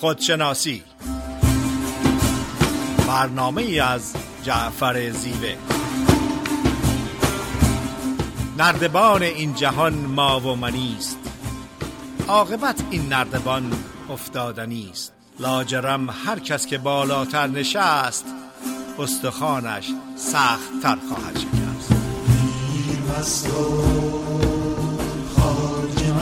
[0.00, 0.82] خودشناسی.
[3.08, 5.54] برنامه ای از جعفر زیوه.
[8.58, 11.18] نردبان این جهان ما و منیست
[12.28, 13.72] عاقبت این نردبان
[14.10, 18.24] افتادنی است لاجرم هر کس که بالاتر نشست
[18.98, 21.88] استخوانش سخت تر خواهد شکست.
[21.88, 23.52] پیر مست و
[25.36, 26.12] خواجه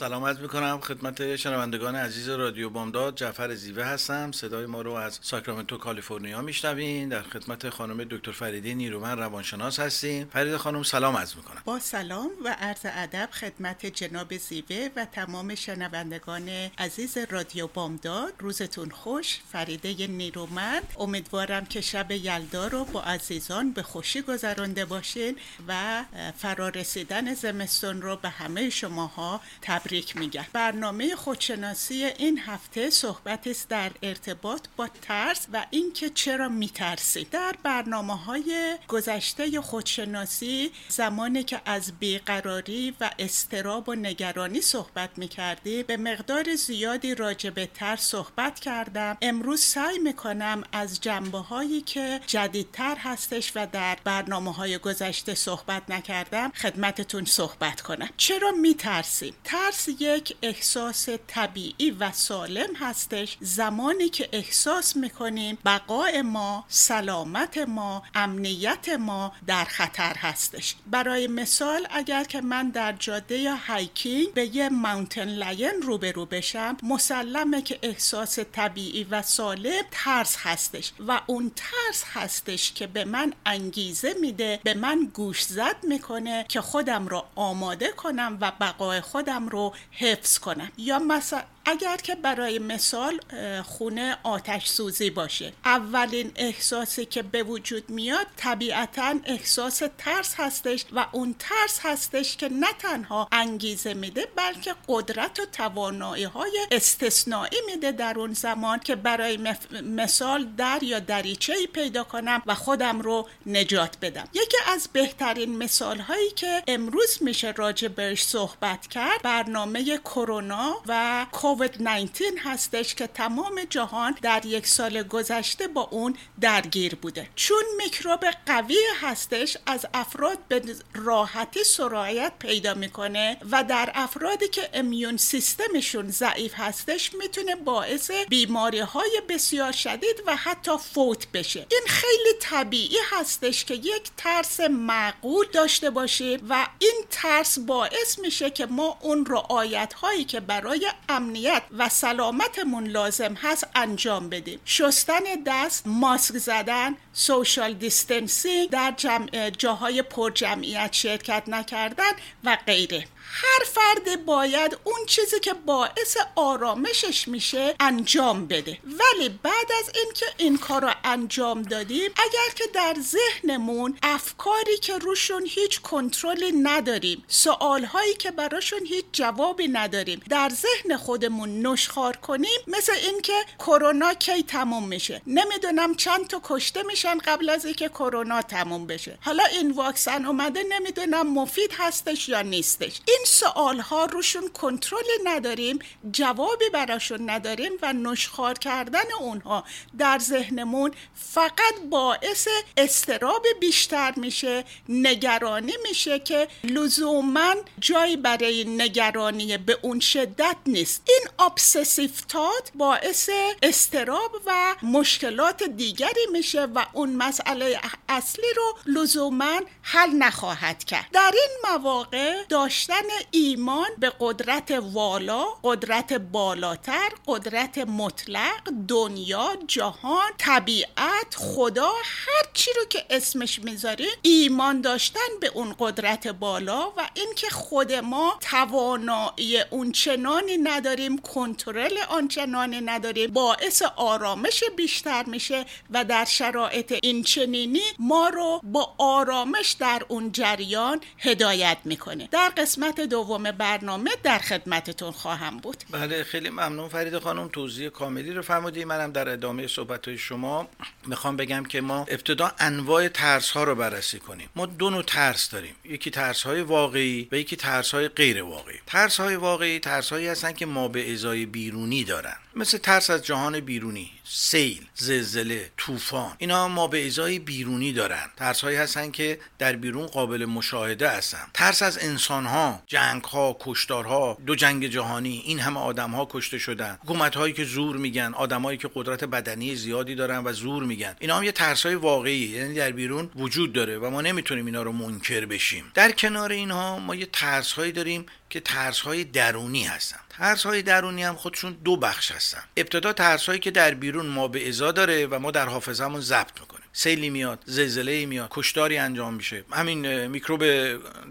[0.00, 3.16] سلام عرض می‌کنم خدمت شنوندگان عزیز رادیو بامداد.
[3.16, 4.32] جعفر زیوه هستم.
[4.32, 7.08] صدای ما رو از ساکرامنتو کالیفرنیا میشنوین.
[7.08, 10.28] در خدمت خانم دکتر فریده نیرومن روانشناس هستیم.
[10.32, 11.62] فریده خانم سلام عرض می‌کنم.
[11.64, 18.32] با سلام و عرض ادب خدمت جناب زیوه و تمام شنوندگان عزیز رادیو بامداد.
[18.38, 19.40] روزتون خوش.
[19.52, 20.82] فریده نیرومند.
[20.98, 25.36] امیدوارم که شب یلدا رو با عزیزان به خوشی گذرانده باشین
[25.68, 26.04] و
[26.38, 33.68] فرارسیدن زمستون رو به همه شماها تبریک تبریک میگن برنامه خودشناسی این هفته صحبت است
[33.68, 41.60] در ارتباط با ترس و اینکه چرا میترسید در برنامه های گذشته خودشناسی زمانی که
[41.64, 48.60] از بیقراری و استراب و نگرانی صحبت می‌کردی به مقدار زیادی راجع به ترس صحبت
[48.60, 49.16] کردم.
[49.22, 55.82] امروز سعی می‌کنم از جنبه هایی که جدیدتر هستش و در برنامه های گذشته صحبت
[55.90, 58.08] نکردم خدمتتون صحبت کنم.
[58.16, 63.36] چرا میترسیم؟ ترس یک احساس طبیعی و سالم هستش.
[63.40, 70.74] زمانی که احساس می‌کنیم بقای ما سلامت ما امنیت ما در خطر هستش.
[70.86, 76.76] برای مثال اگر که من در جاده یا hiking به یه mountain lion روبرو بشم
[76.82, 83.32] مسلمه که احساس طبیعی و سالم ترس هستش و اون ترس هستش که به من
[83.46, 89.48] انگیزه میده به من گوش زد می‌کنه که خودم رو آماده کنم و بقای خودم
[89.48, 93.20] رو حفظ کنم یا مثلا اگر که برای مثال
[93.62, 101.06] خونه آتش سوزی باشه اولین احساسی که به وجود میاد طبیعتا احساس ترس هستش و
[101.12, 107.92] اون ترس هستش که نه تنها انگیزه میده بلکه قدرت و توانایی های استثنایی میده
[107.92, 109.38] در اون زمان که برای
[109.82, 114.28] مثال در یا دریچه ای پیدا کنم و خودم رو نجات بدم.
[114.34, 121.26] یکی از بهترین مثال هایی که امروز میشه راجع بهش صحبت کرد برنامه کرونا و
[121.50, 127.28] کووید 19 هستش که تمام جهان در یک سال گذشته با اون درگیر بوده.
[127.34, 130.62] چون میکروب قوی هستش از افراد به
[130.94, 138.10] راحتی سرایت پیدا می‌کنه و در افرادی که immune system شون ضعیف هستش می‌تونه باعث
[138.28, 141.66] بیماری های بسیار شدید و حتی فوت بشه.
[141.70, 148.50] این خیلی طبیعی هستش که یک ترس معقول داشته باشیم و این ترس باعث میشه
[148.50, 151.39] که ما اون رعایت هایی که برای امنیت
[151.78, 154.60] و سلامتمون لازم هست انجام بدیم.
[154.64, 162.12] شستن دست ماسک زدن social distancing در جمع جاهای پر جمعیت شرکت نکردن
[162.44, 163.04] و غیره.
[163.32, 168.78] هر فرد باید اون چیزی که باعث آرامشش میشه انجام بده.
[168.84, 174.98] ولی بعد از اینکه این کار رو انجام دادیم اگر که در ذهنمون افکاری که
[174.98, 182.60] روشون هیچ کنترلی نداریم سوالهایی که براشون هیچ جوابی نداریم در ذهن خودمون نشخار کنیم
[182.66, 185.22] مثل اینکه کرونا کی تموم میشه.
[185.26, 189.18] نمی‌دونم چند تا کشته میشن قبل از اینکه کرونا تموم بشه.
[189.20, 193.00] حالا این واکسن اومده نمی‌دونم مفید هستش یا نیستش.
[193.24, 195.78] سوال ها روشون کنترل نداریم
[196.12, 199.64] جوابی براشون نداریم و نشخار کردن اونها
[199.98, 209.78] در ذهنمون فقط باعث استراب بیشتر میشه نگرانی میشه که لزوما جایی برای نگرانی به
[209.82, 211.02] اون شدت نیست.
[211.08, 213.30] این ابسسیو تات باعث
[213.62, 221.06] استراب و مشکلات دیگری میشه و اون مسئله اصلی رو لزوما حل نخواهد کرد.
[221.12, 231.34] در این مواقع داشتن ایمان به قدرت والا قدرت بالاتر قدرت مطلق دنیا جهان طبیعت
[231.36, 237.50] خدا هر چی رو که اسمش می‌ذارین ایمان داشتن به اون قدرت بالا و اینکه
[237.50, 246.24] خود ما توانایی اون چنانی نداریم کنترل آنچنانی نداریم باعث آرامش بیشتر میشه و در
[246.24, 252.28] شرایط این چنینی ما رو با آرامش در اون جریان هدایت می‌کنه.
[252.30, 255.76] در قسمت دوم برنامه در خدمتتون خواهم بود.
[255.90, 256.88] بله خیلی ممنون.
[256.88, 258.84] فرید خانم توضیح کاملی رو فرمودی.
[258.84, 260.68] منم در ادامه صحبت های شما
[261.06, 264.48] می‌خوام بگم که ما ابتدا انواع ترس ها رو بررسی کنیم.
[264.56, 265.74] ما دو نوع ترس داریم.
[265.84, 268.78] یکی ترس های واقعی و یکی ترس های غیر واقعی.
[268.86, 272.36] ترس های واقعی ترس هایی هستن که ما به ازای بیرونی دارن.
[272.54, 276.36] مثل ترس از جهان بیرونی سیل زلزله طوفان.
[276.38, 278.30] اینا ما به ازای بیرونی دارن.
[278.36, 281.46] ترس هایی هستن که در بیرون قابل مشاهده هستن.
[281.54, 286.58] ترس از انسان ها جنگ ها کشتارها دو جنگ جهانی این همه آدم ها کشته
[286.58, 286.98] شدن.
[287.04, 291.16] حکومت هایی که زور میگن آدمایی که قدرت بدنی زیادی دارن و زور میگن.
[291.18, 294.82] اینا هم یه ترس های واقعی یعنی در بیرون وجود داره و ما نمی‌تونیم اینا
[294.82, 295.84] رو منکر بشیم.
[295.94, 300.82] در کنار اینها ما یه ترس هایی داریم که ترس های درونی هستن ترس های
[300.82, 302.62] درونی هم خودشون دو بخش هستن.
[302.76, 306.60] ابتدا ترس هایی که در بیرون ما به ازا داره و ما در حافظمون ضبط
[306.60, 306.79] می‌کنیم.
[306.92, 309.64] سیلی میاد زلزله میاد کشتاری انجام میشه.
[309.72, 310.64] همین میکروب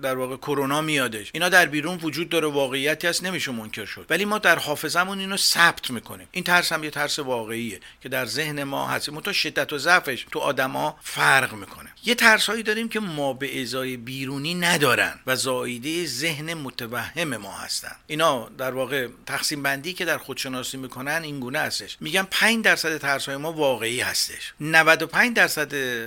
[0.02, 1.30] در واقع کرونا میادش.
[1.34, 4.06] اینا در بیرون وجود داره واقعیتی هست نمیشه منکر شد.
[4.10, 6.28] ولی ما در حافظمون اینو ثبت می‌کنیم.
[6.32, 9.10] این ترس هم یه ترس واقعیه که در ذهن ما هست.
[9.10, 11.90] متو شدت و ضعفش تو آدما فرق می‌کنه.
[12.06, 17.52] یه ترس هایی داریم که ما به ازای بیرونی ندارن و زایده ذهن متوهم ما
[17.52, 17.96] هستن.
[18.08, 21.98] اینا در واقع تقسیم بندی که در خودشناسی می‌کنن این گونه هستش.
[22.00, 24.54] میگن 5 درصد ترس های ما واقعی هستش.
[24.60, 25.49] 95 درصد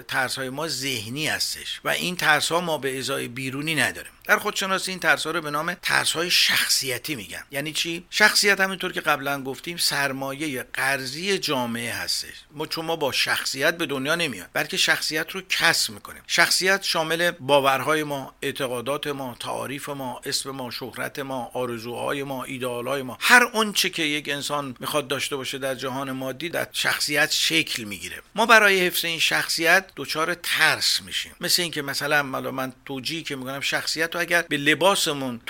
[0.08, 4.12] ترس های ما ذهنی هستش و این ترس ها ما به ازای بیرونی نداریم.
[4.24, 7.44] در خودشناسی این ترس ها رو به نام ترس های شخصیتی میگن.
[7.50, 12.34] یعنی چی؟ شخصیت همینطور که قبلا گفتیم سرمایه قرضی جامعه هستش.
[12.50, 16.22] ما چون ما با شخصیت به دنیا نمیاد بلکه شخصیت رو کسب می‌کنیم.
[16.26, 23.02] شخصیت شامل باورهای ما اعتقادات ما تعاریف ما اسم ما شهرت ما آرزوهای ما ایدئالهای
[23.02, 23.18] ما.
[23.20, 28.22] هر آنچه که یک انسان می‌خواد داشته باشه در جهان مادی در شخصیت شکل می‌گیره.
[28.34, 31.32] ما برای حفظ این شخصیت دچار ترس میشیم.
[31.40, 35.40] مثل اینکه مثلا من توجیهی که می‌کنم شخصیت رو اگر به لباسمون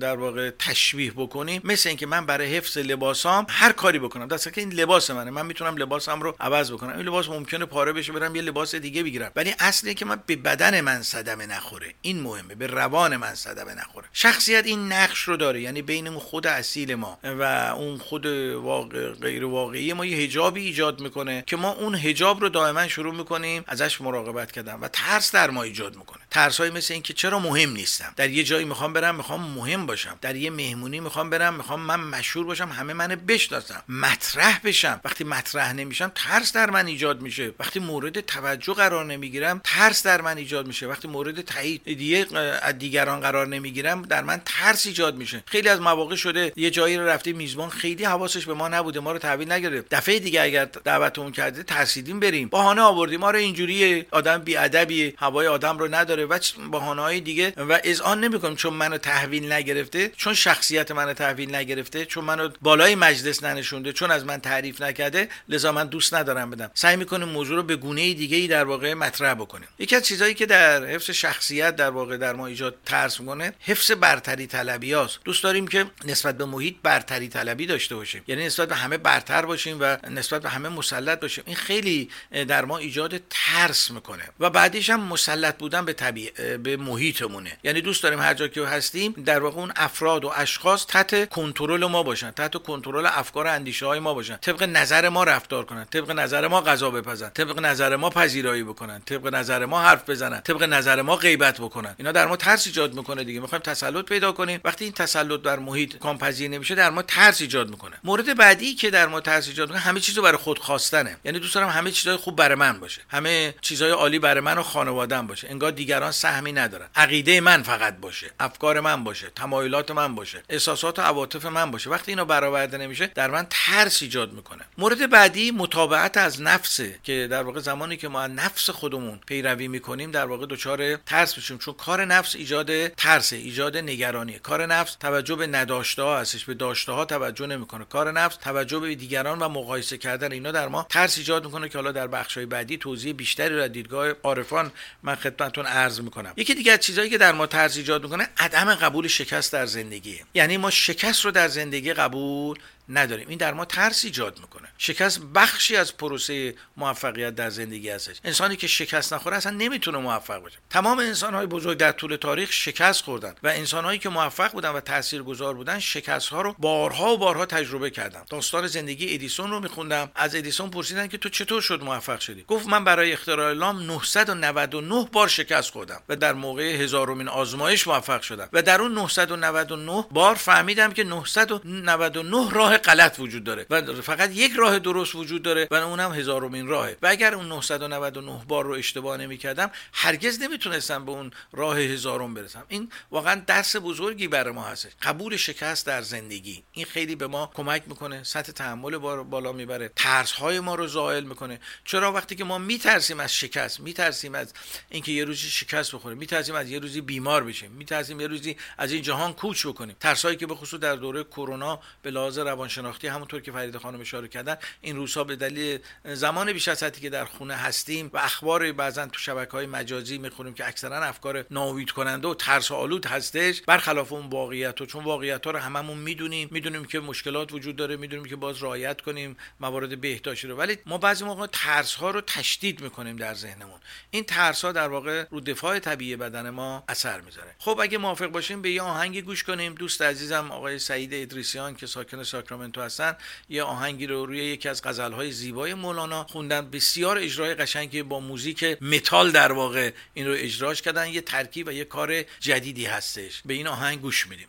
[0.00, 4.28] در واقع تشبیه بکنیم مثل اینکه من برای حفظ لباسام هر کاری بکنم.
[4.28, 5.30] دست که این لباس منه.
[5.30, 6.96] من می‌تونم لباسم رو عوض بکنم.
[6.96, 9.32] این لباس ممکنه پاره بشه برم یه لباس دیگه بگیرم.
[9.36, 11.94] ولی اصلی که من به بدن من صدمه نخوره.
[12.02, 12.54] این مهمه.
[12.54, 14.06] به روان من صدمه نخوره.
[14.12, 15.60] شخصیت این نقش رو داره.
[15.60, 17.42] یعنی بین اون خود اصیل ما و
[17.76, 22.48] اون خود واقع غیر واقعی ما یه حجابی ایجاد می‌کنه که ما اون حجاب رو
[22.48, 26.22] دائما شروع می‌کنیم ازش مراقبت کردن و ترس در ما ایجاد می‌کنه.
[26.30, 30.18] ترس های مثل اینکه چرا مهم نیستم در یه جایی می‌خوام برم می‌خوام مهم باشم.
[30.20, 33.82] در یه مهمونی می‌خوام برم می‌خوام من مشهور باشم همه منو بشناسن.
[33.88, 35.00] مطرح بشم.
[35.04, 37.52] وقتی مطرح نمیشم ترس در من ایجاد میشه.
[37.58, 40.86] وقتی مورد توجه قرار نمی‌گیرم ترس در من ایجاد میشه.
[40.86, 42.26] وقتی مورد تایید دیگه
[42.62, 45.42] از دیگران قرار نمی‌گیرم در من ترس ایجاد میشه.
[45.46, 49.12] خیلی از مواقع شده یه جایی رو رفته میزبان خیلی حواسش به ما نبوده ما
[49.12, 49.88] رو تحویل نگرفت.
[49.94, 52.48] دفعه دیگه اگر دعوتمون کرده ترسیدیم بریم.
[52.48, 53.20] بهانه آوردیم.
[53.20, 56.26] ما رو اینجوری آدم بی ادبی هوای آدم رو نداره.
[56.26, 56.38] و
[56.70, 62.04] بهانه های دیگه و اذعان نمی‌کنم چون منو تحویل نگرفته چون شخصیت منو تحویل نگرفته
[62.04, 66.70] چون منو بالای مجلس ننشونده چون از من تعریف نکرده لذا من دوست ندارم بدم.
[66.74, 69.68] سعی می‌کنیم موضوع رو به گونه دیگه ای در واقع مطرح بکنیم.
[69.78, 73.90] یکی از چیزهایی که در حفظ شخصیت در واقع در ما ایجاد ترس می‌کنه حفظ
[73.90, 78.22] برتری طلبی هاست دوست داریم که نسبت به محیط برتری طلبی داشته باشیم.
[78.26, 81.44] یعنی نسبت به همه برتر باشیم و نسبت به همه مسلط باشیم.
[81.46, 82.10] این خیلی
[82.48, 84.24] در ما ایجاد ترس می‌کنه.
[84.40, 87.58] و بعدیش هم مسلط بودن به طبیع به محیطمونه.
[87.64, 91.86] یعنی دوست داریم هر جا که هستیم در واقع اون افراد و اشخاص تحت کنترل
[91.86, 94.36] ما باشن تحت کنترل افکار و اندیشه های ما باشن.
[94.36, 99.00] طبق نظر ما رفتار کنن طبق نظر ما غذا بپزن طبق نظر ما پذیرایی بکنن
[99.00, 101.94] طبق نظر ما حرف بزنن طبق نظر ما غیبت بکنن.
[101.98, 103.40] اینا در ما ترس ایجاد می‌کنه دیگه.
[103.40, 104.60] می‌خوایم تسلط پیدا کنیم.
[104.64, 107.96] وقتی این تسلط بر محیط کامپذیر نمیشه در ما ترس ایجاد می‌کنه.
[108.04, 111.16] مورد بعدی که در ما ترس ایجاد می‌کنه همه چیزو برای خود خواستنه.
[111.24, 113.02] یعنی دوست دارم همه چیزای خوب برای من باشه.
[113.08, 115.48] همه چیزای عالی برای من و خانواده‌ام باشه.
[115.50, 116.88] انگار دیگران سهمی ندارن.
[116.96, 121.90] عقیده من فقط باشه افکار من باشه تمایلات من باشه احساسات و عواطف من باشه.
[121.90, 124.64] وقتی اینا برآورده نمیشه در من ترس ایجاد می‌کنه.
[124.78, 129.68] مورد بعدی متابعت از نفسه که در واقع زمانی که ما از نفس خودمون پیروی
[129.68, 131.58] می‌کنیم در واقع دچار ترس میشیم.
[131.58, 136.54] چون کار نفس ایجاد ترس ایجاد نگرانی کار نفس توجه به نداشته ها هستش به
[136.54, 137.84] داشته ها توجه نمی‌کنه.
[137.84, 141.78] کار نفس توجه به دیگران و مقایسه کردن اینا در ما ترس ایجاد می‌کنه که
[141.78, 146.32] حالا در بخشای بعدی توضیح بیشتری را دیدگاه عارفان من خدمتتون عرض می‌کنم.
[146.36, 150.20] یکی دیگه از چیزایی که در ما ترس ایجاد می‌کنه عدم قبول شکست در زندگی
[150.34, 152.58] یعنی ما شکست رو در زندگی قبول
[152.88, 153.28] نداریم.
[153.28, 154.68] این در ما ترس ایجاد می‌کنه.
[154.78, 158.16] شکست بخشی از پروسه موفقیت در زندگی هستش.
[158.24, 160.58] انسانی که شکست نخوره اصلا نمی‌تونه موفق باشه.
[160.70, 164.70] تمام انسان های بزرگ در طول تاریخ شکست خوردن و انسان هایی که موفق بودن
[164.70, 169.60] و تاثیرگذار بودن شکست ها رو بارها و بارها تجربه کردن داستان زندگی ادیسون رو
[169.60, 170.10] میخوندم.
[170.14, 175.08] از ادیسون پرسیدن که تو چطور شد موفق شدی؟ گفت من برای اختراع لام 999
[175.12, 178.48] بار شکست خوردم و در موقع هزارمین آزمایش موفق شدم.
[178.52, 184.52] و در اون 999 بار فهمیدم که 999 راه غلط وجود داره و فقط یک
[184.56, 186.96] راه درست وجود داره و اونم هزارمین راهه.
[187.02, 192.64] و اگر اون 999 بار رو اشتباه نمی‌کردم هرگز نمی‌تونستم به اون راه هزارم برسم.
[192.68, 194.88] این واقعا درس بزرگی برای ما هست.
[195.02, 196.62] قبول شکست در زندگی.
[196.72, 198.22] این خیلی به ما کمک می‌کنه.
[198.22, 199.90] سطح تحمل بالا می‌بره.
[199.96, 201.60] ترس های ما رو زائل می‌کنه.
[201.84, 204.52] چرا وقتی که ما میترسیم از شکست میترسیم از
[204.88, 208.92] اینکه یه روزی شکست بخوریم میترسیم از یه روزی بیمار بشیم میترسیم یه روزی از
[208.92, 209.96] این جهان کوچ بکنیم.
[210.00, 214.28] ترسایی که به خصوص در دوره کرونا به لحاظ روانشناختی همونطور که فرید خانم اشاره
[214.28, 218.72] کردن این روزها به دلیل زمان بیش از حدی که در خونه هستیم و اخبار
[218.72, 223.62] بعضا تو شبکه های مجازی می‌خونیم که اکثرا افکار ناامید کننده و ترس آلود هستش
[223.62, 227.96] برخلاف اون واقعیت و چون واقعیت ها رو هممون می‌دونیم می‌دونیم که مشکلات وجود داره
[227.96, 230.56] می‌دونیم که باز رعایت کنیم موارد بهداشتی رو.
[230.56, 233.80] ولی ما بعضی موقع ترس ها رو تشدید می‌کنیم در ذهنمون.
[234.10, 237.54] این ترس ها در واقع رو دفاع طبیعی بدن ما اثر می‌ذاره.
[237.58, 239.74] خب اگه موافق باشیم به یه آهنگی گوش کنیم.
[239.74, 243.16] دوست عزیزم آقای سعید ادریسیان که ساکن ساکرامنتو هستن
[243.48, 246.70] یه آهنگی رو روی یکی از غزلهای زیبای مولانا خوندن.
[246.70, 251.08] بسیار اجرای قشنگی با موزیک متال در واقع این رو اجراش کردن.
[251.08, 253.42] یه ترکیب و یه کار جدیدی هستش.
[253.44, 254.48] به این آهنگ گوش میدیم.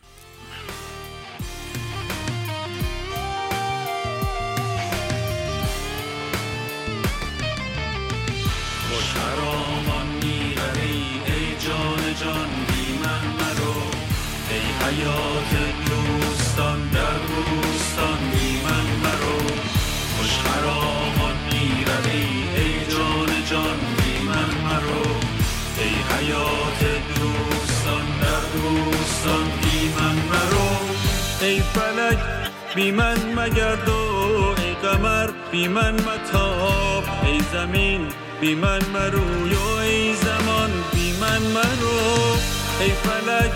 [32.79, 38.07] بی من مگردو ای قمر؟ بی من متاب ای زمین.
[38.41, 40.71] بی من مروی و ای زمان.
[40.93, 42.37] بی من مرو
[42.81, 43.51] ای فلک.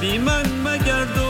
[0.00, 1.22] بی من مگرد و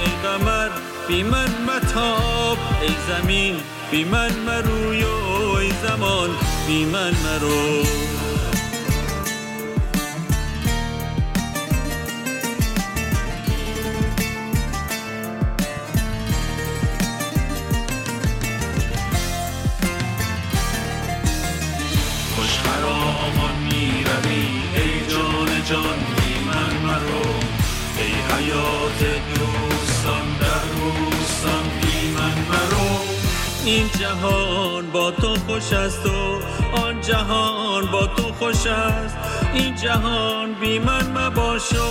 [0.00, 0.68] ای قمر؟
[1.08, 3.56] بی من متاب ای زمین.
[3.90, 6.30] بی من مروی و ای زمان.
[6.66, 8.17] بی من مرو.
[33.68, 36.40] این جهان با تو خوش است و
[36.76, 39.16] آن جهان با تو خوش است.
[39.54, 41.82] این جهان بی من مباش و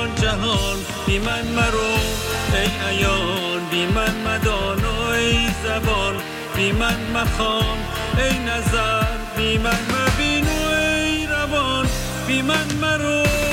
[0.00, 0.76] آن جهان
[1.06, 1.92] بی من مرو.
[2.54, 6.14] ای عیان بی من مدان و ای زبان
[6.56, 7.78] بی من مخوان.
[8.18, 9.04] ای نظر
[9.36, 11.86] بی من مبین و ای روان
[12.26, 13.49] بی من مرو.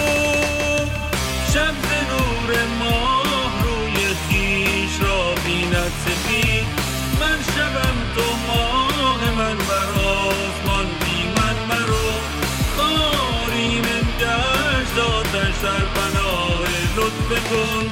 [17.08, 17.86] بنای لطف کن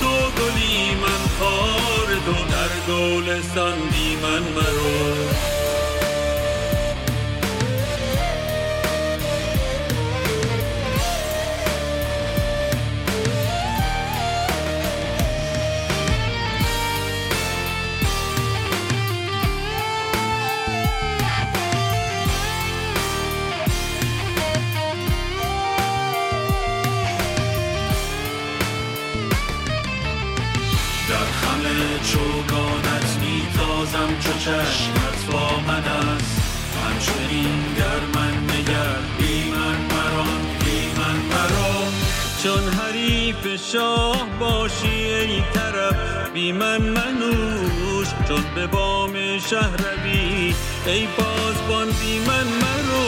[0.00, 5.55] تو گلی من خار تو در گلستان بی من مرو.
[34.26, 36.40] چو چشمت با من است.
[36.84, 41.76] همچنین گر من نگر بی من مران بی من مرا
[42.42, 48.08] چون حریف شاه باشی ای طرف بی من منوش.
[48.28, 50.54] چون به بام شهر روی
[50.86, 53.06] ای بازبان بی من مرو.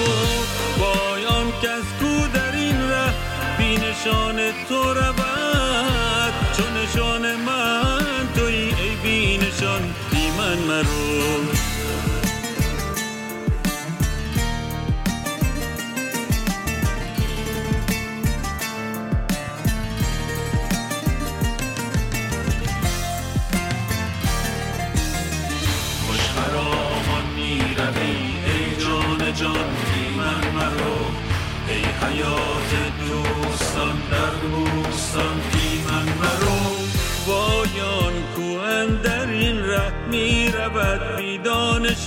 [0.78, 3.12] وای آن کس کو در این ره
[3.58, 4.36] بی نشان
[4.68, 6.32] تو رود.
[6.56, 7.57] چون نشان من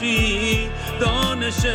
[0.01, 1.65] دانشی دانش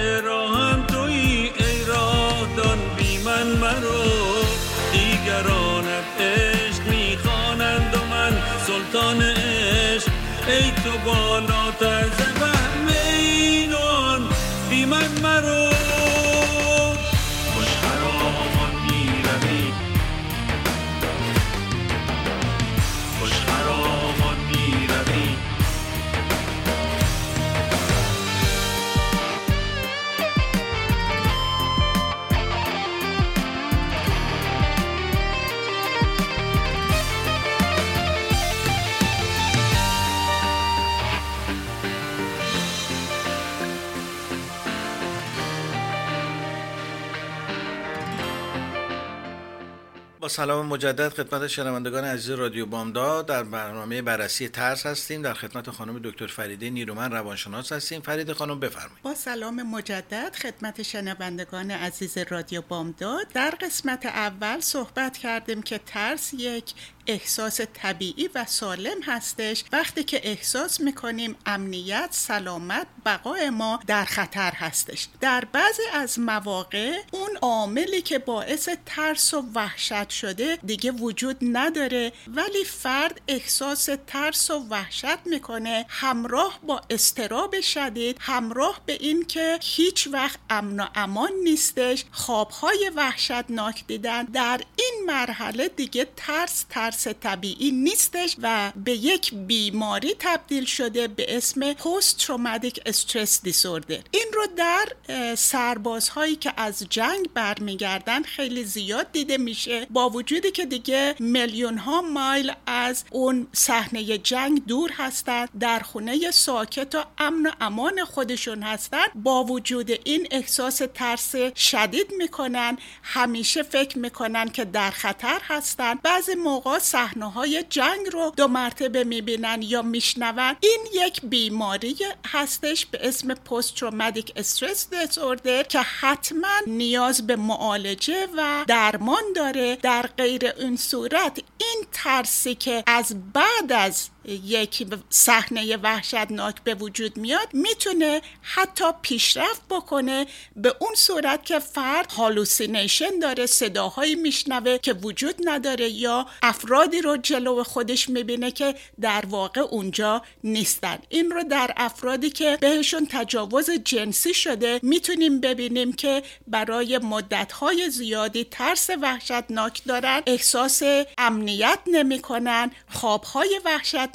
[50.36, 53.26] سلام مجدد خدمت شنوندگان عزیز رادیو بامداد.
[53.26, 55.22] در برنامه بررسی ترس هستیم.
[55.22, 58.00] در خدمت خانم دکتر فریده نیرومن روانشناس هستیم.
[58.00, 59.02] فرید خانم بفرمایید.
[59.02, 63.28] با سلام مجدد خدمت شنوندگان عزیز رادیو بامداد.
[63.34, 66.74] در قسمت اول صحبت کردیم که ترس یک
[67.06, 69.64] احساس طبیعی و سالم هستش.
[69.72, 75.08] وقتی که احساس می‌کنیم امنیت سلامت بقای ما در خطر هستش.
[75.20, 82.12] در بعضی از مواقع اون عاملی که باعث ترس و وحشت شده دیگه وجود نداره
[82.28, 85.86] ولی فرد احساس ترس و وحشت می‌کنه.
[85.88, 92.90] همراه با استراب شدید همراه به این که هیچ وقت امن و امان نیستش خوابهای
[92.96, 94.22] وحشتناک دیدن.
[94.22, 101.36] در این مرحله دیگه ترس ترس طبیعی نیستش و به یک بیماری تبدیل شده به
[101.36, 103.98] اسم پست تروماتیک استرس دیسوردر.
[104.10, 104.88] این رو در
[105.34, 109.86] سربازهایی که از جنگ برمیگردن خیلی زیاد دیده میشه.
[109.90, 116.30] با وجودی که دیگه میلیون ها مایل از اون صحنه جنگ دور هستند در خونه
[116.30, 122.78] ساکت و امن و امان خودشون هستند با وجود این احساس ترس شدید می‌کنن.
[123.02, 126.02] همیشه فکر می‌کنن که در خطر هستند.
[126.02, 130.56] بعضی موقع صحنه های جنگ رو دو مرتبه می‌بینن یا میشنون.
[130.60, 138.28] این یک بیماری هستش به اسم پست تروماتیک استرس دیسوردر که حتما نیاز به معالجه
[138.36, 139.76] و درمان داره.
[139.76, 147.16] در غیر این صورت این ترسی که از بعد از یک صحنه وحشتناک به وجود
[147.16, 154.92] میاد می‌تونه حتی پیشرفت بکنه به اون صورت که فرد هالوسینیشن داره صداهایی میشنوه که
[154.92, 160.98] وجود نداره یا افرادی رو جلو خودش می‌بینه که در واقع اونجا نیستن.
[161.08, 168.44] این رو در افرادی که بهشون تجاوز جنسی شده می‌تونیم ببینیم که برای مدتهای زیادی
[168.44, 170.82] ترس وحشتناک دارن احساس
[171.18, 173.60] امنیت نمی‌کنن خوابهای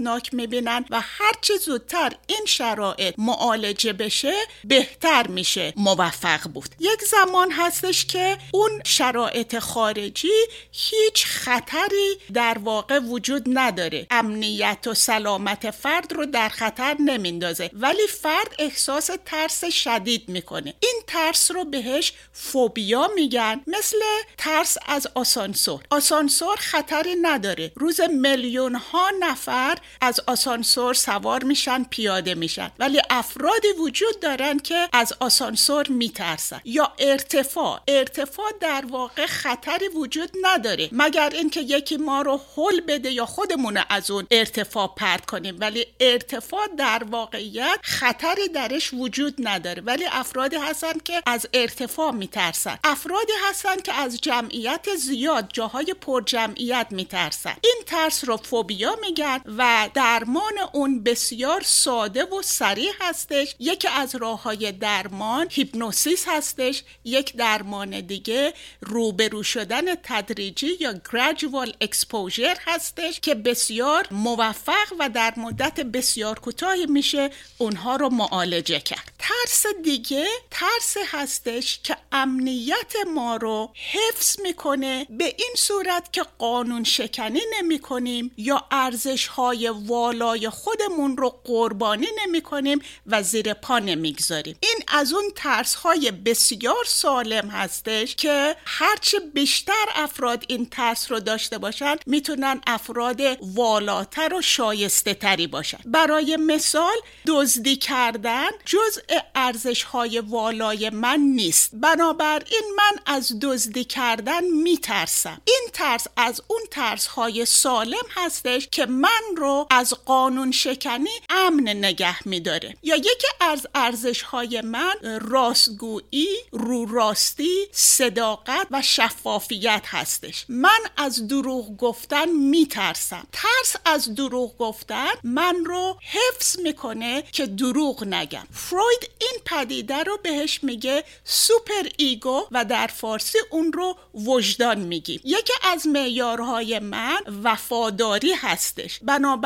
[0.02, 4.34] وحشتناک می‌بینن و هرچه زودتر این شرایط معالجه بشه
[4.64, 5.74] بهتر میشه.
[5.78, 6.76] موفق بود.
[6.80, 10.32] یک زمان هستش که اون شرایط خارجی
[10.72, 14.08] هیچ خطری در واقع وجود نداره.
[14.12, 20.74] امنیت و سلامت فرد رو در خطر نمیندازه ولی فرد احساس ترس شدید می‌کنه.
[20.80, 23.62] این ترس رو بهش فوبیا میگن.
[23.68, 23.98] مثل
[24.38, 25.82] ترس از آسانسور.
[25.90, 27.72] آسانسور خطری نداره.
[27.76, 32.72] روز میلیون ها نفر از آسانسور سوار میشن پیاده میشن.
[32.80, 36.62] ولی افرادی وجود دارن که از آسانسور میترسن.
[36.66, 37.80] یا ارتفاع.
[37.88, 40.90] ارتفاع در واقع خطری وجود نداره.
[40.92, 45.58] مگر اینکه یکی ما رو حل بده یا خودمون از اون ارتفاع پرت کنیم.
[45.60, 49.82] ولی ارتفاع در واقعیت خطری درش وجود نداره.
[49.82, 52.80] ولی افرادی هستن که از ارتفاع میترسن.
[52.84, 57.56] افرادی هستن که از جمعیت زیاد جاهای پر جمعیت میترسن.
[57.64, 63.56] این ترس رو فوبیا میگن و درمان اون بسیار ساده و سریع هستش.
[63.60, 71.72] یکی از راه های درمان هیپنوسیس هستش یک درمان دیگه روبرو شدن تدریجی یا gradual
[71.86, 79.12] exposure هستش که بسیار موفق و در مدت بسیار کوتاهی میشه اونها رو معالجه کرد.
[79.20, 86.84] ترس دیگه ترس هستش که امنیت ما رو حفظ می‌کنه به این صورت که قانون
[86.84, 93.80] شکنی نمی کنیم یا ارزش های والای خودمون رو قربانی نمی کنیم و زیر پا
[93.80, 94.56] نمی‌گذاریم.
[94.60, 101.20] این از اون ترس های بسیار سالم هستش که هرچه بیشتر افراد این ترس رو
[101.20, 105.80] داشته باشن می‌تونن افراد والاتر و شایسته تری باشن.
[105.86, 106.96] برای مثال
[107.28, 109.02] دزدی کردن جزء
[109.36, 111.70] ارزش های والای من نیست.
[111.74, 115.42] بنابراین من از دزدی کردن میترسم.
[115.46, 121.70] این ترس از اون ترس های سالم هستش که من رو از قانون شکنی امن
[121.70, 122.76] نگه میداره.
[122.84, 130.46] یا یکی از ارزش های من راستگویی رو راستی صداقت و شفافیت هستش.
[130.50, 133.28] من از دروغ گفتن میترسم.
[133.32, 138.48] ترس از دروغ گفتن من رو حفظ می‌کنه که دروغ نگم.
[138.54, 145.22] فروید این پدیده رو بهش میگه superego و در فارسی اون رو وجدان میگیم.
[145.24, 149.00] یکی از معیارهای من وفاداری هستش.
[149.02, 149.41] بنابراین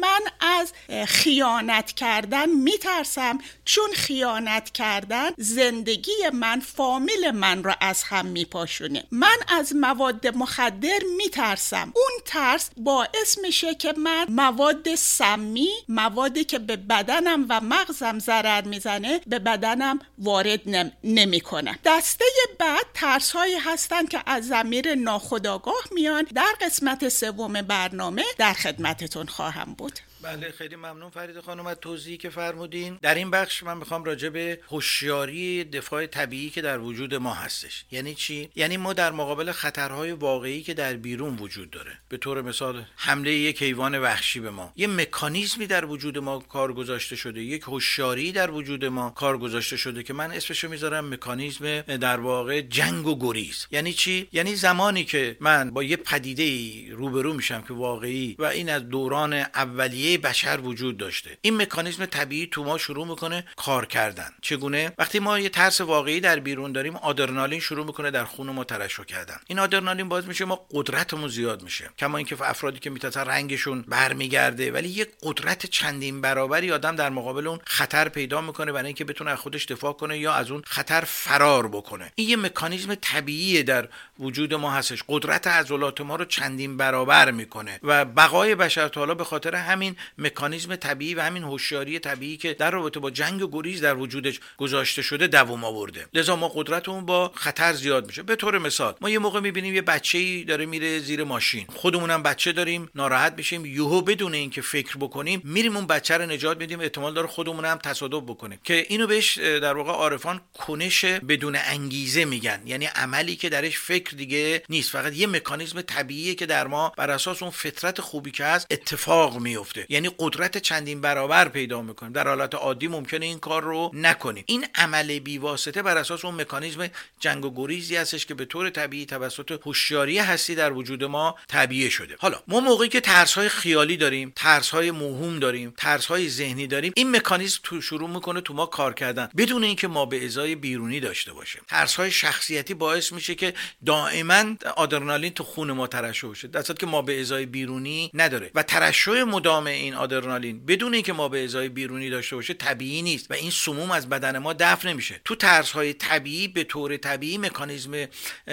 [0.00, 0.72] من از
[1.06, 9.04] خیانت کردن میترسم چون خیانت کردن زندگی من فامیل من را از هم میپاشونه.
[9.10, 11.92] من از مواد مخدر میترسم.
[11.96, 18.62] اون ترس باعث میشه که من مواد سمی موادی که به بدنم و مغزم ضرر
[18.62, 20.92] می‌زنه به بدنم وارد نم...
[21.04, 21.78] نمی‌کنم.
[21.84, 22.24] دسته
[22.58, 26.26] بعد ترس هایی هستن که از زمیر ناخداگاه میان.
[26.34, 29.98] در قسمت سوم برنامه در خدمتتون خواهم بود.
[30.22, 32.98] بله خیلی ممنون فرید خانم از توضیحی که فرمودین.
[33.02, 37.84] در این بخش من می‌خوام راجع به هوشیاری دفاع طبیعی که در وجود ما هستش.
[37.90, 41.90] یعنی چی؟ یعنی ما در مقابل خطرهای واقعی که در بیرون وجود داره.
[42.08, 44.72] به طور مثال حمله یک حیوان وحشی به ما.
[44.76, 47.42] یه مکانیزمی در وجود ما کار گذاشته شده.
[47.42, 52.60] یک هوشیاری در وجود ما کار گذاشته شده که من اسمشو می‌ذارم مکانیزم در واقع
[52.60, 53.66] جنگ و گریز.
[53.70, 58.70] یعنی چی؟ یعنی زمانی که من با یه پدیده روبرو میشم که واقعی و این
[58.70, 61.38] از دوران اولیه بشر وجود داشته.
[61.40, 64.30] این مکانیزم طبیعی تو ما شروع می‌کنه کار کردن.
[64.42, 68.64] چگونه؟ وقتی ما یه ترس واقعی در بیرون داریم آدرنالین شروع می‌کنه در خون ما
[68.64, 69.36] ترشح کردن.
[69.46, 71.90] این آدرنالین باز میشه ما قدرتمون زیاد میشه.
[71.98, 77.46] کما اینکه افرادی که می‌تونن رنگشون برمیگرده ولی یه قدرت چندین برابری آدم در مقابل
[77.46, 81.00] اون خطر پیدا می‌کنه برای اینکه بتونه از خودش دفاع کنه یا از اون خطر
[81.00, 82.12] فرار بکنه.
[82.14, 85.04] این یه مکانیزم طبیعی در وجود ما هستش.
[85.08, 89.96] قدرت عضلات ما رو چندین برابر می‌کنه و بقای بشر تا حالا به خاطر همین
[90.18, 94.40] مکانیزم طبیعی و همین هوشیاری طبیعی که در رابطه با جنگ و گریز در وجودش
[94.56, 96.06] گذاشته شده دوام آورده.
[96.14, 98.22] لذا ما قدرتمون با خطر زیاد میشه.
[98.22, 101.66] به طور مثال ما یه موقع می‌بینیم یه بچه‌ای داره میره زیر ماشین.
[101.68, 103.66] خودمونم بچه داریم ناراحت میشیم.
[103.66, 106.80] یهو بدون اینکه فکر بکنیم میریم اون بچه رو نجات میدیم.
[106.80, 108.58] احتمال داره خودمون هم تصادف بکنیم.
[108.64, 112.62] که اینو بهش در واقع عارفان کنش بدون انگیزه میگن.
[112.66, 114.90] یعنی عملی که درش فکر دیگه نیست.
[114.90, 119.38] فقط یه مکانیزم طبیعیه که در ما بر اساس اون فطرت خوبی که هست اتفاق
[119.38, 122.12] میفته یعنی قدرت چندین برابر پیدا می‌کنیم.
[122.12, 124.44] در حالت عادی ممکنه این کار رو نکنیم.
[124.46, 126.88] این عمل بیواسطه بر اساس اون مکانیزم
[127.20, 131.88] جنگ و گریزی هستش که به طور طبیعی توسط هوشیاری هستی در وجود ما طبیعه
[131.88, 132.16] شده.
[132.18, 136.66] حالا ما موقعی که ترس های خیالی داریم ترس های موهوم داریم ترس های ذهنی
[136.66, 140.54] داریم این مکانیزم تو شروع می‌کنه تو ما کار کردن بدون اینکه ما به ازای
[140.54, 141.62] بیرونی داشته باشیم.
[141.68, 143.54] ترس های شخصیتی باعث میشه که
[143.86, 144.44] دائما
[144.76, 146.48] آدرنالین تو خون ما ترشح بشه.
[146.48, 148.50] در که ما به ازای بیرونی نداره.
[148.54, 150.66] و ترشح مدام این آدرنالین.
[150.66, 154.38] بدون اینکه ما به ازای بیرونی داشته باشه طبیعی نیست و این سموم از بدن
[154.38, 155.20] ما دفع نمیشه.
[155.24, 158.06] تو ترس های طبیعی به طور طبیعی مکانیزم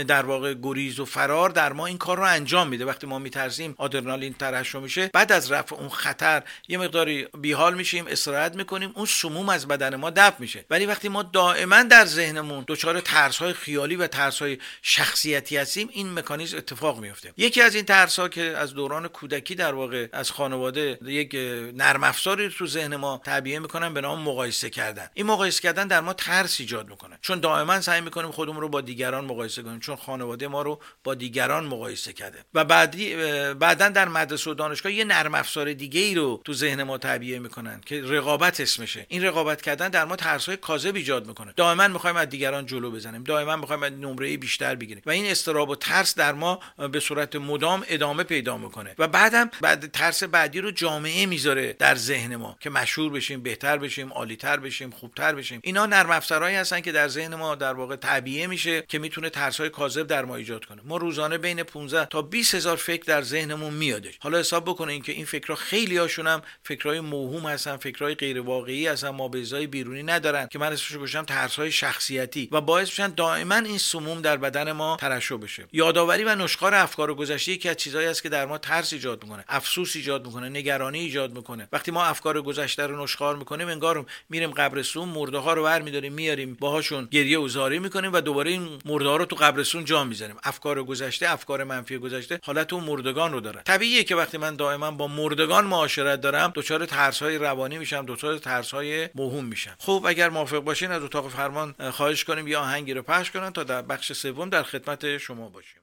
[0.08, 2.86] در واقع گریز و فرار در ما این کار رو انجام میده.
[2.86, 5.10] وقتی ما میترسیم آدرنالین ترشح میشه.
[5.14, 9.96] بعد از رفع اون خطر یه مقداری بیحال میشیم استراحت می‌کنیم اون سموم از بدن
[9.96, 10.66] ما دفع میشه.
[10.70, 15.90] ولی وقتی ما دائما در ذهنمون دچار ترس های خیالی و ترس های شخصیتی هستیم
[15.92, 20.08] این مکانیزم اتفاق میفته یکی از این ترس ها که از دوران کودکی در واقع
[20.14, 21.36] از خانواده یک
[21.76, 25.10] نرم افزاری تو ذهن ما تعبیه می‌کنن به نام مقایسه کردن.
[25.14, 27.18] این مقایسه کردن در ما ترس ایجاد می‌کنه.
[27.22, 31.16] چون دائما سعی می‌کنیم خودمون رو با دیگران مقایسه کنیم چون خانواده ما رو با
[31.16, 32.38] دیگران مقایسه کرده.
[32.54, 33.16] و بعدی
[33.54, 37.40] بعدا در مدرسه و دانشگاه یه نرم افزار دیگه ای رو تو ذهن ما تعبیه
[37.40, 39.06] می‌کنن که رقابت اسمشه.
[39.10, 41.54] این رقابت کردن در ما ترس های کاذب ایجاد می‌کنه.
[41.56, 43.24] دائما می‌خوایم از دیگران جلو بزنیم.
[43.24, 45.04] دائما می‌خوایم از نمره بیشتر بگیریم.
[45.06, 46.60] و این استراب و ترس در ما
[46.92, 48.96] به صورت مدام ادامه پیدا می‌کنه.
[48.98, 53.78] و بعدم بعد ترس بعدی رو جامعه می‌ذاره در ذهن ما که مشهور بشیم بهتر
[53.78, 55.60] بشیم عالیتر بشیم خوبتر بشیم.
[55.64, 59.60] اینا نرم افزارهایی هستن که در ذهن ما در واقع تعبیه میشه که می‌تونه ترس
[59.60, 60.82] های کاذب در ما ایجاد کنه.
[60.86, 65.12] ما روزانه بین 15 تا 20 هزار فکر در ذهنمون میادش حالا حساب بکنین که
[65.12, 70.48] این فکرها خیلی هاشون هم فکرهای موهوم هستن فکرهای غیر واقعی هستن ما بیرونی ندارن
[70.48, 74.72] که من اسمش گذاشتم ترس های شخصیتی و باعث میشن دائما این سموم در بدن
[74.72, 75.68] ما ترشح بشه.
[75.72, 79.44] یادآوری و نشخوار افکار گذشته یکی از چیزهایی است که در ما ترس ایجاد می‌کنه
[79.48, 81.68] افسوس ایجاد می‌کنه نگرانی نگرانی ایجاد می‌کنه.
[81.72, 86.58] وقتی ما افکار گذشته رو نشخوار می‌کنیم انگار میریم قبرستون مرده ها رو برمیداریم میاریم
[86.60, 90.36] باهاشون گریه و زاری می‌کنیم و دوباره این مرده ها رو تو قبرستون جا می‌زنیم
[90.44, 93.62] افکار گذشته افکار منفی گذشته حالت اون مردگان رو داره.
[93.62, 98.38] طبیعیه که وقتی من دائما با مردگان معاشرت دارم دچار ترس های روانی میشم دچار
[98.38, 99.76] ترس های موهوم میشم.
[99.80, 103.64] خب اگر موافق باشین از اتاق فرمان خواهش کنیم یه آهنگی رو پخش کنن تا
[103.64, 105.82] در بخش سوم در خدمت شما باشیم.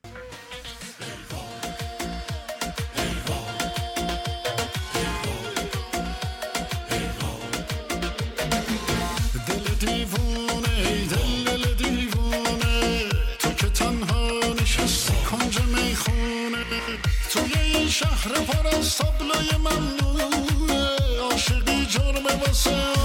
[17.99, 21.21] شهر پر از تابلوی ممنوعه.
[21.21, 22.96] عاشقی جرمه واسه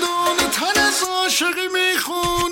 [0.00, 2.47] توی زندون تن از عاشقی می‌خونه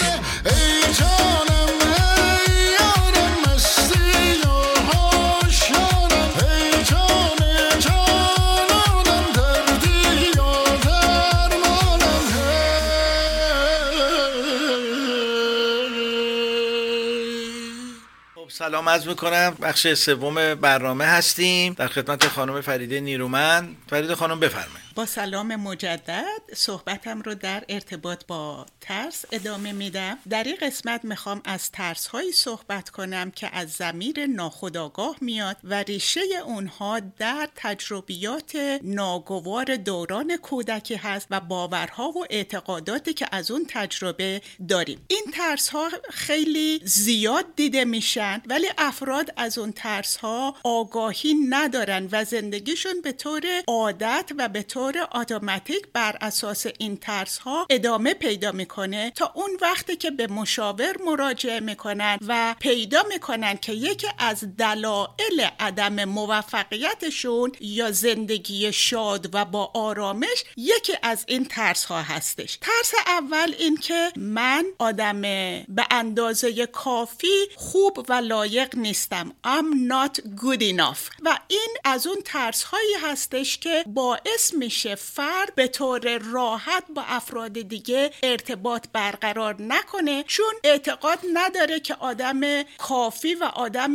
[18.77, 19.57] سلام عرض می‌کنم.
[19.63, 21.75] بخش سوم برنامه هستیم.
[21.75, 23.77] در خدمت خانم فریده نیرومند.
[23.91, 24.87] فریده خانم بفرمایید.
[24.95, 26.25] با سلام مجدد.
[26.55, 30.19] صحبتم رو در ارتباط با ترس ادامه میدم.
[30.31, 35.75] در این قسمت می‌خوام از ترس هایی صحبت کنم که از زمیر ناخودآگاه میاد و
[35.75, 43.67] ریشه اونها در تجربیات ناگوار دوران کودکی هست و باورها و اعتقاداتی که از اون
[43.69, 45.07] تجربه داریم.
[45.09, 52.09] این ترس ها خیلی زیاد دیده میشن ولی افراد از اون ترس ها آگاهی ندارن
[52.13, 58.15] و زندگیشون به طور عادت و به طور اتوماتیک بر اساس این ترس ها ادامه
[58.15, 64.07] پیدا می‌کنه تا اون وقتی که به مشاور مراجعه می‌کنن و پیدا می‌کنن که یکی
[64.19, 72.03] از دلایل عدم موفقیتشون یا زندگی شاد و با آرامش یکی از این ترس ها
[72.03, 72.59] هستش.
[72.61, 75.23] ترس اول این که من آدم
[75.69, 79.33] به اندازه کافی خوب و لایق نیستم.
[79.45, 81.01] I'm not good enough.
[81.23, 87.03] و این از اون ترس هایی هستش که باعث میشه فرد به طور راحت با
[87.03, 93.95] افراد دیگه ارتباط برقرار نکنه چون اعتقاد نداره که آدم کافی و آدم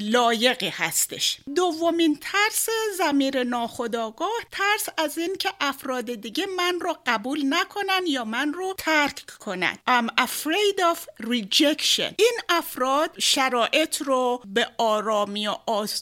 [0.00, 1.38] لایقی هستش.
[1.54, 8.24] دومین ترس زمیر ناخودآگاه ترس از این که افراد دیگه من رو قبول نکنن یا
[8.24, 9.78] من رو ترک کنن.
[9.88, 12.14] I'm afraid of rejection.
[12.18, 15.54] این افراد شرایط شرایط رو به آرامی و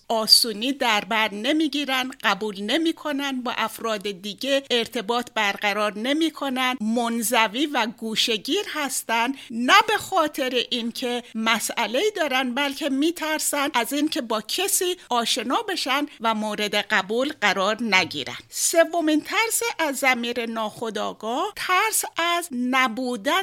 [0.09, 8.64] آسونی در بر نمی‌گیرن قبول نمی‌کنن با افراد دیگه ارتباط برقرار نمی‌کنن منزوی و گوشگیر
[8.74, 16.07] هستن نه به خاطر اینکه مسئله دارن بلکه میترسن از اینکه با کسی آشنا بشن
[16.20, 18.37] و مورد قبول قرار نگیرن.
[18.50, 23.42] سومین ترس از زمیر ناخودآگاه ترس از نبودن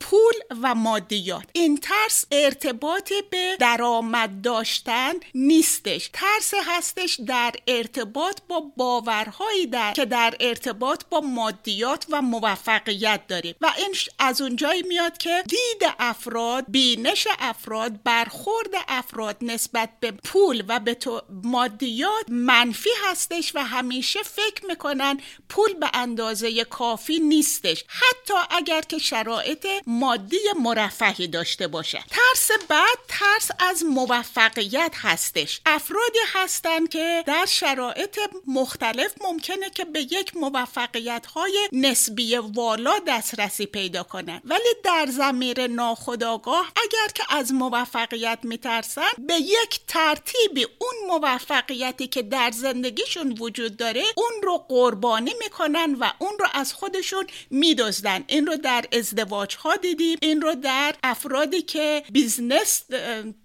[0.00, 1.42] پول و مادیات.
[1.52, 6.10] این ترس ارتباطی به درآمد داشتن نیستش.
[6.12, 13.54] ترس هستش در ارتباط با باورهایی در که در ارتباط با مادیات و موفقیت داریم.
[13.60, 20.64] و این از اونجایی میاد که دید افراد بینش افراد برخورد افراد نسبت به پول
[20.68, 20.96] و به
[21.44, 27.84] مادیات منفی هستش و همیشه فکر می‌کنن پول به اندازه کافی نیستش.
[27.88, 32.04] حتی اگر که شرایط مادی مرفهی داشته باشه.
[32.10, 35.60] ترس بعد ترس از موفقیت هستش.
[35.66, 43.66] افرادی هستند که در شرایط مختلف ممکنه که به یک موفقیت های نسبی والا دسترسی
[43.66, 50.94] پیدا کنن ولی در ضمیر ناخودآگاه اگر که از موفقیت میترسن به یک ترتیبی اون
[51.08, 57.26] موفقیتی که در زندگیشون وجود داره اون رو قربانی می‌کنن و اون رو از خودشون
[57.50, 58.24] میدزدن.
[58.26, 62.82] این رو در ازدواج ها دیدیم این رو در افرادی که business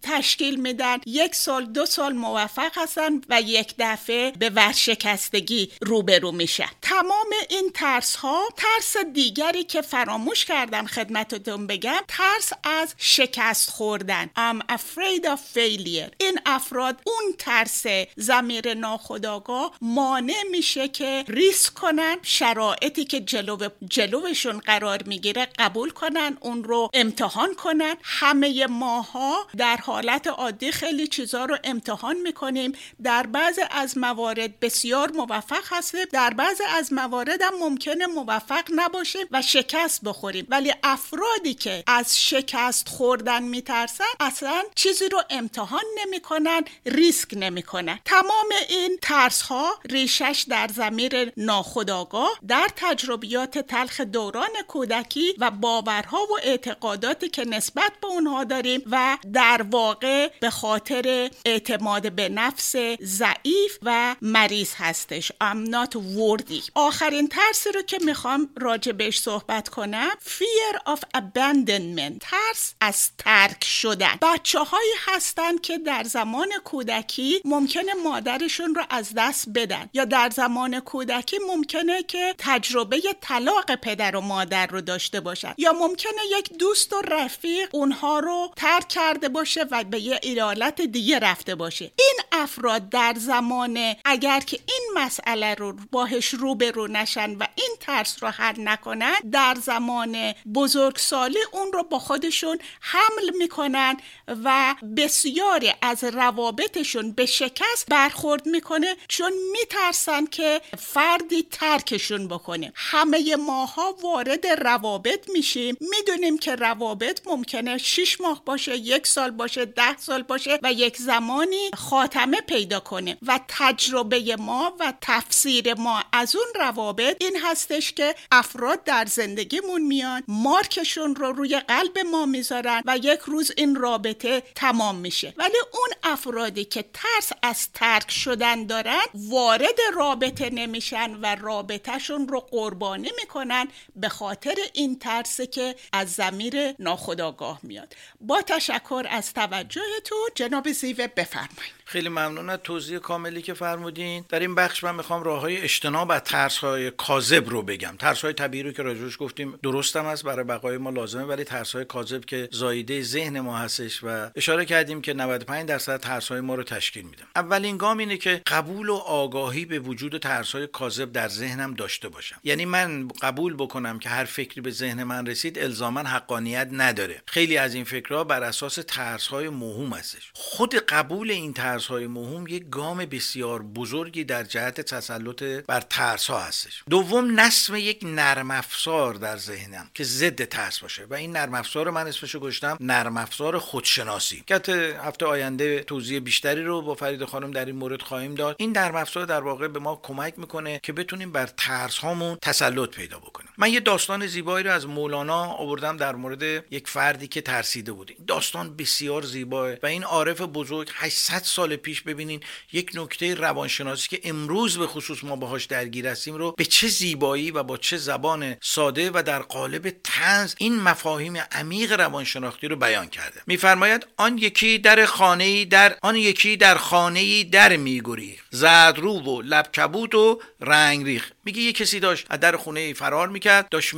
[0.01, 0.97] تشکیل میدن.
[1.05, 6.69] یک سال دو سال موفق هستن و یک دفعه به ورشکستگی روبرو میشن.
[6.81, 14.25] تمام این ترس ها ترس دیگری که فراموش کردم خدمتتون بگم ترس از شکست خوردن.
[14.25, 16.12] I'm afraid of failure.
[16.17, 17.83] این افراد اون ترس
[18.15, 23.57] زمیر ناخداگاه مانع میشه که ریسک کنن شرایطی که جلو
[23.89, 27.95] جلوشون قرار می‌گیره قبول کنن اون رو امتحان کنن.
[28.03, 32.71] همه ماها در حالت عادی خیلی چیزا رو امتحان می‌کنیم.
[33.04, 36.06] در بعض از موارد بسیار موفق هستیم.
[36.12, 40.47] در بعض از موارد هم ممکنه موفق نباشیم و شکست بخوریم.
[40.50, 48.00] ولی افرادی که از شکست خوردن میترسن اصلا چیزی رو امتحان نمی‌کنن ریسک نمی‌کنن.
[48.06, 56.17] تمام این ترس ها ریشش در زمیر ناخودآگاه در تجربیات تلخ دوران کودکی و باورها
[56.17, 62.75] و اعتقاداتی که نسبت به اونها داریم و در واقع به خاطر اعتماد به نفس
[63.03, 65.31] ضعیف و مریض هستش.
[65.31, 66.71] I'm not worthy.
[66.75, 72.17] آخرین ترسی رو که می‌خوام راجع بهش صحبت کنم fear of abandonment.
[72.19, 74.17] ترس از ترک شدن.
[74.21, 79.89] بچه هایی هستن که در زمان کودکی ممکنه مادرشون رو از دست بدن.
[79.93, 85.53] یا در زمان کودکی ممکنه که تجربه طلاق پدر و مادر رو داشته باشن.
[85.57, 90.82] یا ممکنه یک دوست و رفیق اونها رو ترک کرده باشه و به یه ایالت
[90.82, 91.91] دیگه رفته باشه.
[91.99, 98.23] این افراد در زمان اگر که این مسئله رو باهش روبرو نشن و این ترس
[98.23, 106.03] رو حل نکنن در زمان بزرگسالی اون رو با خودشون حمل می‌کنن و بسیاری از
[106.03, 112.71] روابطشون به شکست برخورد می‌کنه چون میترسن که فردی ترکشون بکنه.
[112.75, 115.77] همه ماها وارد روابط میشیم.
[115.82, 120.97] می‌دونیم که روابط ممکنه 6 ماه باشه یک سال باشه ده سال باشه و یک
[120.97, 123.17] زمانی خاتمه پیدا کنه.
[123.27, 129.81] و تجربه ما و تفسیر ما از اون روابط این هستش که افراد در زندگیمون
[129.81, 135.33] میان مارکشون رو روی قلب ما می‌ذارن و یک روز این رابطه تمام میشه.
[135.37, 142.39] ولی اون افرادی که ترس از ترک شدن دارن وارد رابطه نمیشن و رابطهشون رو
[142.39, 147.95] قربانی می‌کنن به خاطر این ترسی که از زمیر ناخداگاه میاد.
[148.21, 151.76] با تشکر از توجهتون جناب زیوه بفرمایید.
[151.89, 154.26] خیلی ممنون از توضیح کاملی که فرمودین.
[154.30, 157.95] در این بخش من می‌خوام راه های اجتناب از ترس های کاذب رو بگم.
[158.00, 161.76] ترس های طبیعی رو که راجوش گفتیم درستم است برای بقای ما لازمه ولی ترس
[161.76, 166.41] های کاذب که زایده ذهن ما هستش و اشاره کردیم که 95 درصد ترس های
[166.41, 167.26] ما رو تشکیل میدم.
[167.36, 172.10] اولین گام اینه که قبول و آگاهی به وجود ترس های کاذب در ذهنم داشته
[172.10, 172.39] باشم.
[172.43, 177.21] یعنی من قبول بکنم که هر فکری به ذهن من رسید الزاما حقانیت نداره.
[177.26, 180.32] خیلی از این فکرها بر اساس ترس های موهوم هستش.
[180.36, 185.81] خود قبول این ترس ترس های مهم یک گام بسیار بزرگی در جهت تسلط بر
[185.81, 186.83] ترس ها هستش.
[186.89, 191.89] دوم نصم یک نرم افزار در ذهنم که ضد ترس باشه و این نرم افزار
[191.89, 194.43] من اسمشو گذاشتم نرم افزار خودشناسی.
[194.47, 194.55] که
[195.03, 198.55] هفته آینده توضیح بیشتری رو با فرید خانم در این مورد خواهیم داد.
[198.59, 202.89] این نرم افزار در واقع به ما کمک می‌کنه که بتونیم بر ترس هامون تسلط
[202.89, 203.49] پیدا بکنیم.
[203.57, 208.15] من یه داستان زیبایی رو از مولانا آوردم در مورد یک فردی که ترسیده بود.
[208.27, 212.39] داستان بسیار زیباه و این عارف بزرگ 800 سال پیش ببینین
[212.71, 217.51] یک نکته روانشناسی که امروز به خصوص ما باهاش درگیر هستیم رو به چه زیبایی
[217.51, 223.08] و با چه زبان ساده و در قالب تنز این مفاهیم عمیق روانشناختی رو بیان
[223.08, 223.41] کرده.
[223.47, 229.71] میفرماید آن یکی در خانه در آن یکی در خانه در میگوری زدرو و لب
[229.71, 233.93] کبود و رنگ ریخ میگه یه کسی داشت از در خونه فرار می‌کرد داشت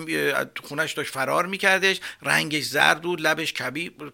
[0.64, 3.54] خونش داشت فرار میکردش رنگش زرد بود لبش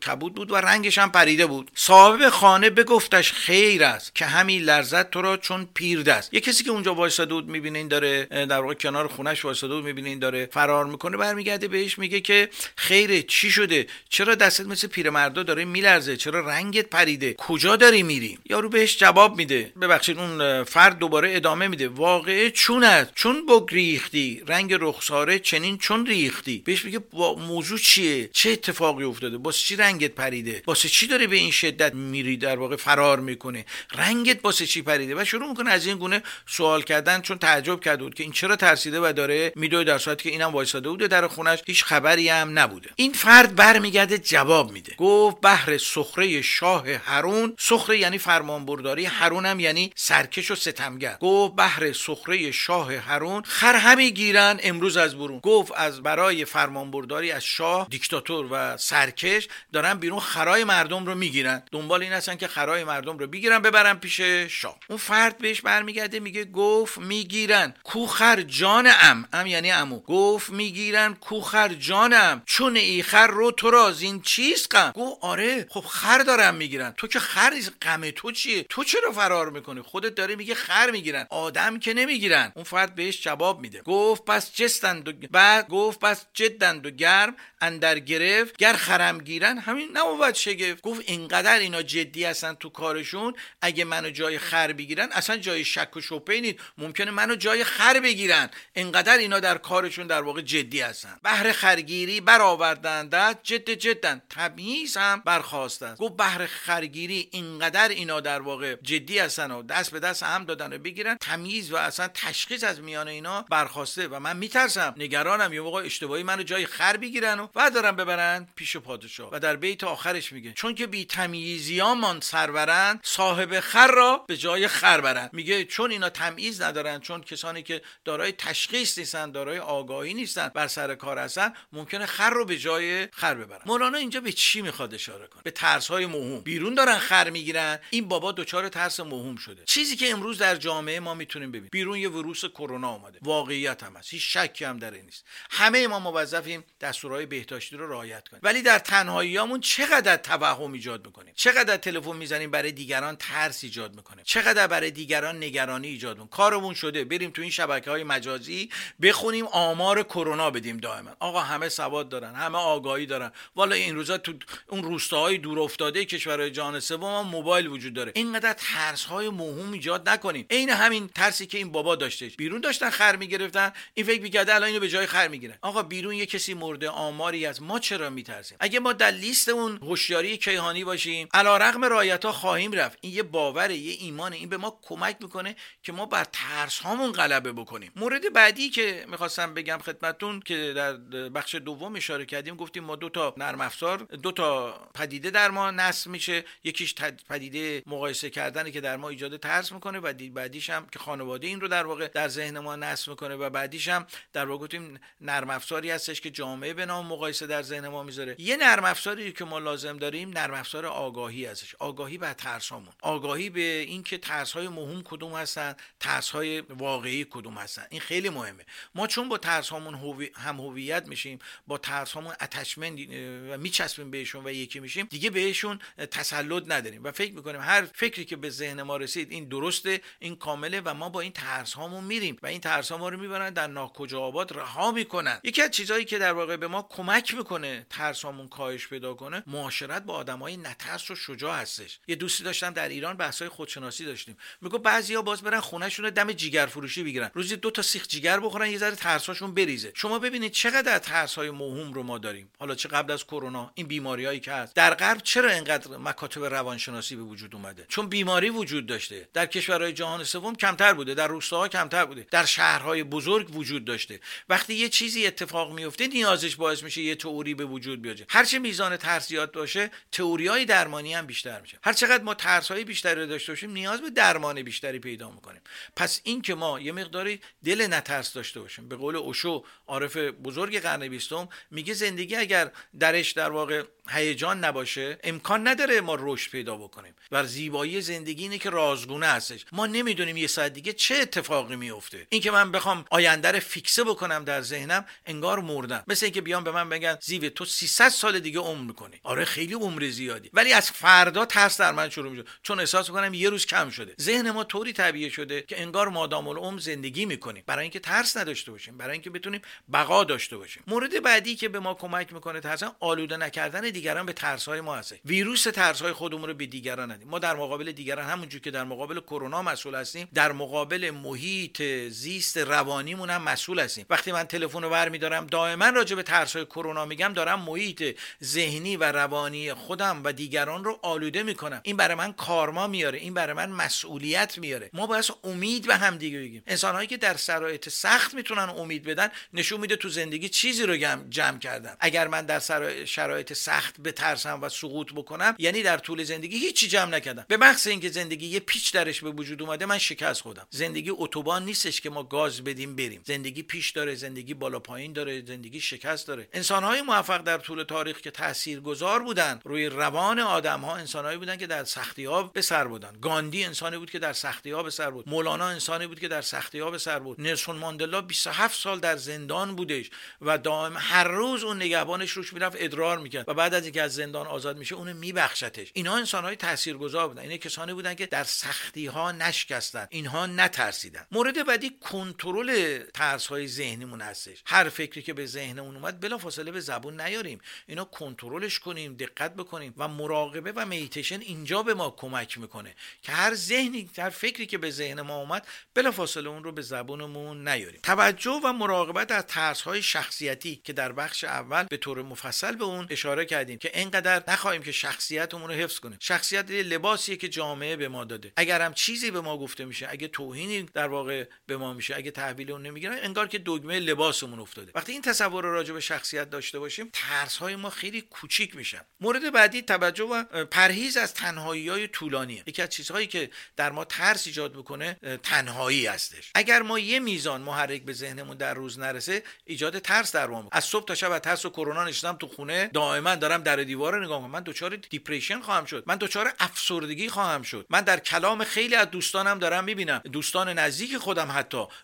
[0.08, 1.72] کبود بود و رنگش هم پریده بود.
[1.76, 6.34] صاحب خانه بگفتش خیر است که همین لرزت تو را چون پیر است.
[6.34, 9.84] یه کسی که اونجا وایساده بود می‌بینه این داره در واقع کنار خونش وایساده بود
[9.84, 14.88] می‌بینه این داره فرار می‌کنه برمیگرده بهش میگه که خیره چی شده؟ چرا دستت مثل
[14.88, 19.74] پیرمردا داره میلرزه؟ چرا رنگت پریده؟ کجا داری میری؟ یارو بهش جواب میده.
[19.82, 21.88] ببخشید اون فرد دوباره ادامه میده.
[21.88, 26.62] واقعه چون است؟ چون بگریختی رنگ رخساره چنین چون ریختی.
[26.66, 27.00] بهش میگه
[27.38, 31.94] موضوع چیه؟ چه اتفاقی افتاده؟ واسه چی رنگت پریده؟ واسه چی داره به این شدت
[31.94, 33.66] میری در واقع فرار می‌کنه
[33.96, 38.04] رنگت واسه چی پریده؟ و شروع می‌کنه از این گونه سوال کردن چون تعجب کرده
[38.04, 41.28] بود که این چرا ترسیده و داره میدوه در صورتی که اینم وایساده بوده در
[41.28, 41.60] خونش.
[41.66, 42.90] هیچ خبری هم نبوده.
[42.96, 44.96] این فرد برمیگرده جواب میده.
[44.98, 47.56] گفت بهر سخره شاه هرون.
[47.60, 49.06] سخره یعنی فرمانبرداری.
[49.06, 51.18] هرون هم یعنی سرکش و ستمگر.
[51.20, 53.15] گفت بهر سخره شاه
[53.46, 55.40] خر همی گیرن امروز از برون.
[55.40, 61.64] گفت از برای فرمانبرداری از شاه دیکتاتور و سرکش دارن بیرون خرای مردم رو می‌گیرن.
[61.72, 64.80] دنبال این هستن که خرای مردم رو بگیرن ببرن پیش شاه.
[64.90, 67.74] اون فرد بهش برمیگرده میگه گفت می‌گیرن.
[67.84, 72.42] کوخر جان ام ام یعنی امو گفت می‌گیرن کوخر جانم.
[72.46, 76.94] چون ای خر رو تو را این چیز غم؟ گفت آره خب خر دارن می‌گیرن.
[76.98, 81.28] تو که خر غم تو چیه؟ تو چرا فرار می‌کنی؟ خودت داره میگه خر می‌گیرن.
[81.30, 82.52] آدم که نمی‌گیرن.
[82.56, 83.82] اون فرد بهش جواب میده.
[83.82, 89.58] گفت پس جستند و بعد گفت پس جدند و گرم اندر گرفت گر خرم گیرن.
[89.58, 90.82] همین نبود شگفت.
[90.82, 95.98] گفت اینقدر اینا جدی هستن تو کارشون اگه منو جای خر بگیرن اصلا جای شک
[95.98, 96.60] و شبهه نیست.
[96.78, 98.50] ممکنه منو جای خر بگیرن.
[98.74, 101.20] اینقدر اینا در کارشون در واقع جدی هستن.
[101.24, 108.42] بهر خرگیری برآوردند جد جدن تمیز هم برخواست است گفت بهر خرگیری اینقدر اینا در
[108.42, 112.64] واقع جدی هستن و دست به دست هم دادن و بگیرن تمیز و اصلا تشخیص
[112.64, 114.96] از میان اینا برخواسته و من میترسم.
[114.98, 115.54] نگرانم.
[115.54, 119.56] یه موقع اشتباهی منو جای خر بگیرن و بعد دارن ببرن پیش پادشاه و در
[119.56, 120.54] بیت آخرش میگه.
[120.54, 125.30] چون که بی تمیزیامان سرورند صاحب خر را به جای خر برند.
[125.34, 130.68] میگه چون اینا تمیز ندارن چون کسانی که دارای تشخیص نیستن دارای آگاهی نیستن بر
[130.68, 133.62] سر کار هستن ممکنه خر رو به جای خر ببرن.
[133.66, 137.80] مولانا اینجا به چی می‌خواد اشاره کنه؟ به ترس های مهم بیرون دارن خر می‌گیرن.
[137.90, 139.64] این بابا دچار ترس مهم شده.
[139.66, 141.70] چیزی که امروز در جامعه ما می‌تونیم ببینیم.
[141.72, 143.20] بیرون یه ویروس کرونا اومده.
[143.22, 144.10] واقعیت هم هست.
[144.14, 145.26] هیچ شکی هم در این نیست.
[145.50, 148.42] همه ما موظفیم دستورهای بهداشتی رو رعایت کنیم.
[148.44, 154.24] ولی در تنهاییامون چقدر توهم ایجاد می‌کنیم؟ چقدر تلفن می‌زنیم برای دیگران ترس ایجاد می‌کنیم؟
[154.24, 157.04] چقدر برای دیگران نگرانی ایجاد می‌کنیم؟ کارمون شده.
[157.04, 158.70] بریم تو این شبکه های مجازی
[159.02, 161.16] بخونیم آمار کرونا بدیم دائما.
[161.20, 163.32] آقا همه سواد دارن همه آگاهی دارن.
[163.56, 164.34] والا این روزا تو
[164.68, 168.12] اون روستاهای دور افتاده کشورهای جهان سوم موبایل وجود داره.
[168.16, 172.26] اینقدر ترس های مهم ایجاد نکنیم عین همین ترسی که این بابا داشته.
[172.26, 176.14] بیرون داشتن خر می‌گرفتن این فکر می‌کرده الان اینو به جای خر می‌گیرن آقا بیرون
[176.14, 180.84] یه کسی مرده آماری از ما چرا میترسیم؟ اگه ما در لیست اون هوشیاری کیهانی
[180.84, 182.98] باشیم علیرغم رعایت ها خواهیم رفت.
[183.02, 187.12] این یه باوره یه ایمانه این به ما کمک می‌کنه که ما بر ترس هامون
[187.12, 187.92] غلبه بکنیم.
[187.96, 190.94] مورد بعدی که می‌خواستم بگم خدمتتون که در
[191.30, 195.72] بخش دوم اشاره کردیم گفتیم ما دو تا نرم افزار دو تا پدیده در ما
[195.72, 196.44] نصب میشه.
[196.64, 196.96] یکیش
[197.30, 201.62] پدیده مقایسه کردنه که در ما ایجاد ترس می‌کنه و بعدیش هم که خانواده این
[201.62, 202.28] رو در واقع در
[202.60, 206.86] ما نصب می‌کنه و بعدیش هم در واقع گفتیم نرم افزاری هستش که جامعه به
[206.86, 208.36] نام مقایسه در ذهن ما می‌ذاره.
[208.40, 211.76] یه نرم افزاری که ما لازم داریم نرم افزار آگاهی هستش.
[211.76, 217.54] آگاهی بر ترسامون آگاهی به اینکه ترس های مهم کدوم هستن ترس های واقعی کدوم
[217.54, 217.86] هستن.
[217.90, 218.66] این خیلی مهمه.
[218.96, 219.96] ما چون با ترس هامون
[220.36, 223.10] هم هویت میشیم با ترس هامون اتچمنت
[223.50, 225.80] و میچسبیم بهشون و یکی میشیم دیگه بهشون
[226.12, 227.04] تسلط نداریم.
[227.04, 230.94] و فکر می‌کنیم هر فکری که به ذهن ما رسید این درسته این کامله و
[230.94, 232.38] ما با این ترس هامون میریم.
[232.46, 235.40] و این ها ما رو می‌برن در ناکجا آباد رها می‌کنن.
[235.44, 240.04] یکی از چیزهایی که در واقع به ما کمک می‌کنه ترسامون کاهش پیدا کنه معاشرت
[240.04, 242.00] با آدمای نترس و شجاع هستش.
[242.08, 244.38] یه دوستی داشتم در ایران بحثای خودشناسی داشتیم.
[244.62, 247.32] میگه بعضیا باز برن خونهشون دم جیگر فروشی بگیرن.
[247.34, 249.92] روزی دو تا سیخ جیگر بخورن یه ذره ترساشون بریزه.
[249.96, 252.50] شما ببینید چقدر ترس های موهوم رو ما داریم.
[252.60, 254.76] حالا چه قبل از کرونا این بیماریایی که هست.
[254.76, 259.30] در غرب چرا اینقدر مکاتب روانشناسی به وجود اومده؟ چون بیماری وجود داشته.
[259.34, 262.28] در کشورهای جهان سوم کمتر بوده در روستاها کمتر بوده.
[262.36, 264.20] در شهرهای بزرگ وجود داشته.
[264.50, 268.22] وقتی یه چیزی اتفاق میفته نیازش باعث میشه یه تئوری به وجود بیاد.
[268.30, 271.78] هرچه میزان ترس زیاد باشه تئوریای درمانی هم بیشتر میشه.
[271.84, 275.62] هر چقدر ما ترس های بیشتری داشته باشیم نیاز به درمان بیشتری پیدا می‌کنیم.
[275.96, 278.90] پس این که ما یه مقداری دل نترس داشته باشیم.
[278.90, 285.20] به قول اوشو عارف بزرگ قرن بیستم میگه زندگی اگر درش در واقع هیجان نباشه
[285.24, 287.16] امکان نداره ما رشد پیدا بکنیم.
[287.32, 289.66] و زیبایی زندگی اینه که رازگونه هستش.
[289.72, 294.04] ما نمی‌دونیم یه ساعت دیگه چه اتفاقی میفته این که من بخوام آینده رو فیکسه
[294.04, 296.04] بکنم در ذهنم انگار مردم.
[296.08, 299.20] مثل اینکه بیان به من بگن زیوه تو 300 سال دیگه عمر می‌کنی.
[299.24, 300.50] آره خیلی عمر زیادی.
[300.54, 304.16] ولی از فردا ترس در من شروع میشه چون احساس می‌کنم یه روز کم شده.
[304.22, 307.64] ذهن ما طوری طبیعه شده که انگار مادام العمر زندگی می‌کنیم.
[307.66, 308.98] برای اینکه ترس نداشته باشیم.
[308.98, 309.62] برای اینکه بتونیم
[309.94, 310.84] بقا داشته باشیم.
[310.88, 314.96] مورد بعدی که به ما کمک می‌کنه ترس آلوده نکردن دیگران به ترس های ما
[314.96, 315.16] هست.
[315.26, 317.28] ویروس ترس های خودمون رو به دیگران ندیم.
[317.28, 321.82] ما در مقابل دیگران همونجور که در مقابل کرونا مسئول هستیم در مقابل محیط
[322.16, 324.06] زیست روانیمون هم مسئول هستیم.
[324.10, 328.98] وقتی من تلفن رو برمیدارم دائما راجع به ترس های کرونا میگم دارم محیط ذهنی
[328.98, 331.82] و روانی خودم و دیگران رو آلوده می‌کنم.
[331.84, 334.90] این برای من کارما میاره این برای من مسئولیت میاره.
[334.94, 336.64] ما باید امید به هم دیگه بگیم.
[336.68, 340.98] انسانهایی که در شرایط سخت می‌تونن امید بدن نشون میده تو زندگی چیزی رو
[341.30, 341.96] جمع کردن.
[342.00, 342.60] اگر من در
[343.06, 347.46] شرایط سخت بترسم و سقوط بکنم یعنی در طول زندگی هیچی جمع نکردم.
[347.48, 351.66] به محض اینکه زندگی یه پیچ درش به وجود اومده من شکست خودم زندگی اتوبان
[351.66, 353.22] نیستش که ما گاز بدیم بریم.
[353.26, 356.48] زندگی پیش داره زندگی بالا پایین داره زندگی شکست داره.
[356.54, 361.68] انسانهای موفق در طول تاریخ که تاثیرگذار بودن روی روان آدم ها انسانهایی بودن که
[361.68, 363.18] در سختی ها به سر بودن.
[363.22, 365.30] گاندی انسانی بود که در سختی ها به سر بود.
[365.30, 367.42] مولانا انسانی بود که در سختی ها به سر بود.
[367.42, 370.10] نلسون ماندلا 27 سال در زندان بودش
[370.42, 374.16] و دائم هر روز اون نگهبانش روش می‌رفت ادرار می‌کرد و بعد از اینکه از
[374.16, 375.92] زندان آزاد میشه اونو میبخشتش.
[375.94, 377.42] اینها انسانهای تاثیرگذار بودن.
[377.42, 380.08] اینا کسانی بودن که در سختی ها نشکستن.
[380.10, 381.26] اینها نترسیدن.
[381.32, 384.64] مورد بعدی کنترل ترس های ذهنیمون هستش.
[384.66, 387.62] هر فکری که به ذهنمون اومد بلافاصله به زبون نیاریم.
[387.88, 393.32] اینا کنترلش کنیم دقت بکنیم و مراقبه و میتیشن اینجا به ما کمک می‌کنه که
[393.32, 398.00] هر ذهنی هر فکری که به ذهن ما اومد بلافاصله اون رو به زبونمون نیاریم.
[398.04, 402.84] توجه و مراقبت از ترس های شخصیتی که در بخش اول به طور مفصل به
[402.84, 406.18] اون اشاره کردیم که اینقدر نخواهیم که شخصیتمون رو حفظ کنیم.
[406.20, 408.54] شخصیت لباسیه که جامعه به ما داده.
[408.56, 412.16] اگر هم چیزی به ما گفته میشه اگه توهینی در واقع به ما میشه.
[412.16, 414.92] اگه تحویل اون نمی‌گیرن انگار که دگمه لباسمون افتاده.
[414.96, 419.02] وقتی این تصور رو راجع به شخصیت داشته باشیم ترس های ما خیلی کوچیک میشن.
[419.22, 424.06] مورد بعدی توجه و پرهیز از تنهایی های طولانی یکی از چیزهایی که در ما
[424.06, 426.52] ترس ایجاد می‌کنه تنهایی هستش.
[426.56, 430.84] اگر ما یه میزان محرک به ذهنمون در روز نرسه ایجاد ترس در ما از
[430.84, 434.42] صبح تا شب از ترس و کرونا نشستم تو خونه دائما دارم در دیوار نگاه
[434.42, 436.04] کنم من دچار دیپریشن خواهم شد.
[436.08, 437.86] من دچار افسردگی خواهم شد.
[437.90, 440.22] من در کلام خیلی از دوستانم دارم می‌بینم.
[440.32, 441.52] دوستان نزدیک خودم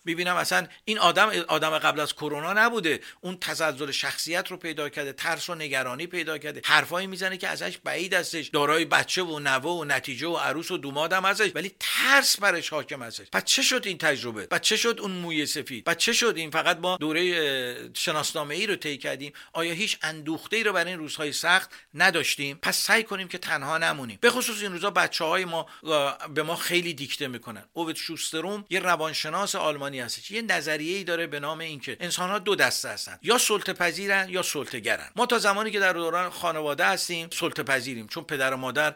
[0.04, 3.00] می‌بینم اصلا این آدم آدم قبل از کرونا نبوده.
[3.20, 6.62] اون تزلزل شخصیت رو پیدا کرده ترس و نگرانی پیدا کرده.
[6.64, 8.48] حرفایی می‌زنه که ازش بعید هستش.
[8.48, 13.02] دارای بچه و نوه و نتیجه و عروس و دومادم ازش ولی ترس برش حاکم
[13.02, 13.26] هستش.
[13.32, 16.50] پس چه شد این تجربه؟ پس چه شد اون موی سفید؟ پس چه شد این
[16.50, 20.98] فقط ما دوره شناسنامه ای رو طی کردیم؟ آیا هیچ اندوخته ای رو برای این
[20.98, 24.18] روزهای سخت نداشتیم؟ پس سعی کنیم که تنها نمونیم.
[24.20, 25.66] به خصوص این روزا بچه های ما
[26.34, 27.64] به ما خیلی دیکته می‌کنن.
[27.72, 30.30] اووت شوستروم یه روانشناس آلمانی هستش.
[30.30, 33.18] یه نظریه ای داره به نام اینکه انسان ها دو دسته هستن.
[33.22, 37.62] یا سلطه پذیرن یا سلطه گرن ما تا زمانی که در دوران خانواده هستیم سلطه
[37.62, 38.94] پذیریم چون پدر و مادر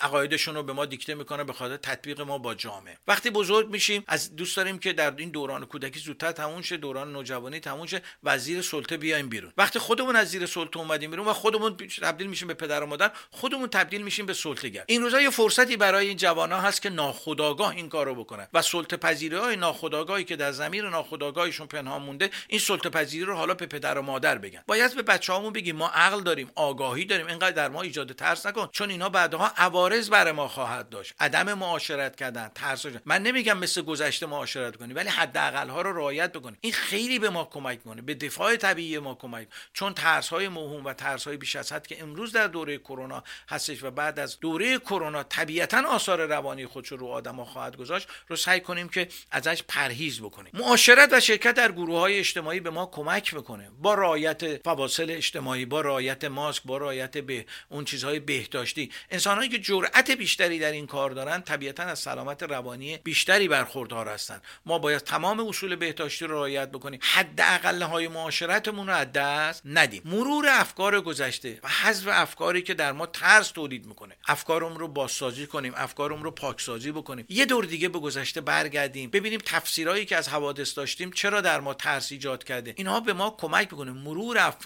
[0.00, 2.96] عقایدشون رو به ما دیکته می‌کنه به خاطر تطبیق ما با جامعه.
[3.06, 7.12] وقتی بزرگ میشیم از دوست داریم که در این دوران کودکی زودتر تموم شه دوران
[7.12, 9.52] نوجوانی تموم شه و سلطه بیایم بیرون.
[9.56, 13.10] وقتی خودمون از زیر سلطه اومدیم بیرون و خودمون تبدیل میشیم به پدر و مادر
[13.30, 16.18] خودمون تبدیل میشیم به سلطه گر این روزا یه فرصتی برای این
[16.52, 21.66] هست که ناخودآگاه این کارو بکنن و سلطه پذیری های ناخودآگاهی که در زمیر ناخودآگاهشون
[21.66, 24.62] پنهان مونده این سلطه پذیری رو حالا به پدر و مادر بگن.
[24.66, 28.68] باید به بچه‌هامون بگیم ما عقل داریم آگاهی داریم اینقدر در ما ایجاد ترس نکن
[28.72, 31.14] چون اینا بعدها عوارض برای ما خواهد داشت.
[31.20, 36.32] عدم معاشرت کردن ترس من نمیگم مثل گذشته معاشرت کنی ولی حداقل ها رو رعایت
[36.32, 36.56] بکنی.
[36.60, 40.84] این خیلی به ما کمک کنه به دفاع طبیعی ما کمک چون ترس های موهوم
[40.84, 44.40] و ترس های بیش از حد که امروز در دوره کرونا هستش و بعد از
[44.40, 49.08] دوره کرونا طبیعتا آثار روانی خودش رو آدم ها خواهد گذاشت رو سعی کنیم که
[49.30, 50.52] ازش ازش پرهیز بکنیم.
[50.54, 55.64] معاشرت و شرکت در گروه های اجتماعی به ما کمک می‌کنه با رعایت فواصل اجتماعی
[55.64, 58.90] با رعایت ماسک با رعایت به اون چیزهای بهداشتی.
[59.10, 64.42] انسانهایی که جرأت بیشتری در این کار دارن طبیعتا از سلامت روانی بیشتری برخوردار هستند
[64.66, 67.00] ما باید تمام اصول بهداشتی رو رعایت بکنیم.
[67.02, 70.02] حداقل های معاشرتمون رو از دست ندیم.
[70.04, 74.16] مرور افکار گذشته و حذف افکاری که در ما ترس تولید می‌کنه.
[74.26, 77.26] افکارمون رو بازسازی کنیم افکارمون رو پاکسازی بکنیم.
[77.28, 79.10] یه دور دیگه به گذشته برگردیم.
[79.10, 82.74] ببینیم تفسیرهایی که از حوادث داشتیم چرا در ما ترس ایجاد کرده.
[82.76, 83.92] اینها به ما کمک می‌کنه.
[83.92, 84.56] مرور اف...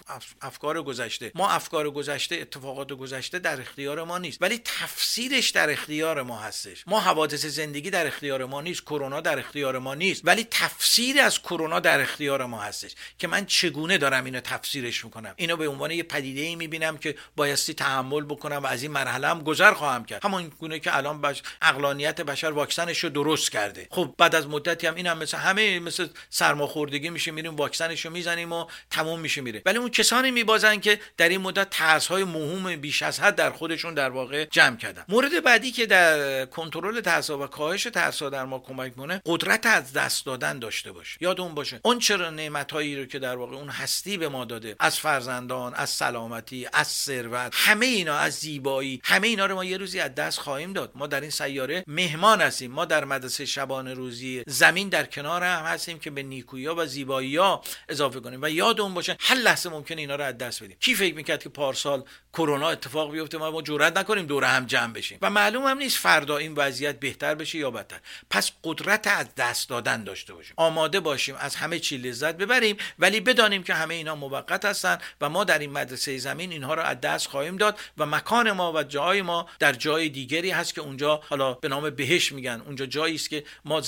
[0.41, 1.31] افکار گذشته.
[1.35, 4.41] ما افکار گذشته اتفاقات گذشته در اختیار ما نیست.
[4.41, 6.83] ولی تفسیرش در اختیار ما هستش.
[6.87, 8.81] ما حوادث زندگی در اختیار ما نیست.
[8.81, 10.21] کرونا در اختیار ما نیست.
[10.23, 12.95] ولی تفسیر از کرونا در اختیار ما هستش.
[13.19, 17.15] که من چگونه دارم اینو تفسیرش می‌کنم؟ اینو به عنوان یه پدیده ای می‌بینم که
[17.35, 20.25] بایستی تحمل بکنم و از این مرحله هم گذر خواهم کرد.
[20.25, 21.41] همون گونه که الان بش...
[21.61, 23.87] اقلانیت بشر واکسنش رو درست کرده.
[23.91, 28.11] خب بعد از مدتی هم این هم مثل همه مثل سرماخوردگی میشه میریم واکسنش رو
[28.11, 29.61] می‌زنیم و تموم میشه میره.
[29.65, 33.51] ولی اون کسانی میبازن که در این مدت ترس های مهم بیش از حد در
[33.51, 35.05] خودشون در واقع جمع کردن.
[35.09, 39.93] مورد بعدی که در کنترل ترس و کاهش ترس در ما کمک کنه قدرت از
[39.93, 41.17] دست دادن داشته باشه.
[41.21, 41.79] یادمون باشه.
[41.83, 45.73] اون چرا نعمت هایی رو که در واقع اون هستی به ما داده از فرزندان
[45.73, 50.15] از سلامتی از ثروت همه اینا از زیبایی همه اینا رو ما یه روزی از
[50.15, 50.91] دست خواهیم داد.
[50.95, 52.71] ما در این سیاره مهمان هستیم.
[52.71, 57.37] ما در مدرسه شبانه روزی زمین در کنار هم هستیم که به نیکویی و زیبایی
[57.37, 60.77] ها اضافه کنیم و یادمون باشه هر لحظه ممکن اینا رو از دست بدیم.
[60.79, 64.93] کی فکر می‌کرد که پارسال کرونا اتفاق بیفته ما ما جرئت نکنیم دور هم جمع
[64.93, 67.99] بشیم؟ و معلوم هم نیست فردا این وضعیت بهتر بشه یا بدتر.
[68.29, 70.53] پس قدرت از دست دادن داشته باشیم.
[70.57, 75.29] آماده باشیم از همه چی لذت ببریم ولی بدانیم که همه اینا موقت هستن و
[75.29, 78.83] ما در این مدرسه زمین اینها رو از دست خواهیم داد و مکان ما و
[78.83, 83.15] جای ما در جای دیگری هست که اونجا حالا به نام بهش میگن اونجا جایی
[83.15, 83.81] است که ما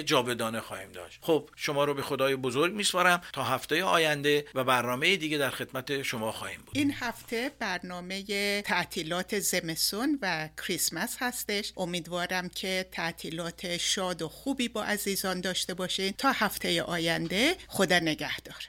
[0.00, 1.18] زندگی جاودانه خواهیم داشت.
[1.22, 6.02] خب شما رو به خدای بزرگ میسپارم تا هفته آینده و برنامه دیگه در خدمت
[6.02, 6.78] شما خواهیم بود.
[6.78, 11.72] این هفته برنامه تعطیلات زمستون و کریسمس هستش.
[11.76, 16.12] امیدوارم که تعطیلات شاد و خوبی با عزیزان داشته باشین.
[16.18, 18.68] تا هفته آینده خدا نگهدار.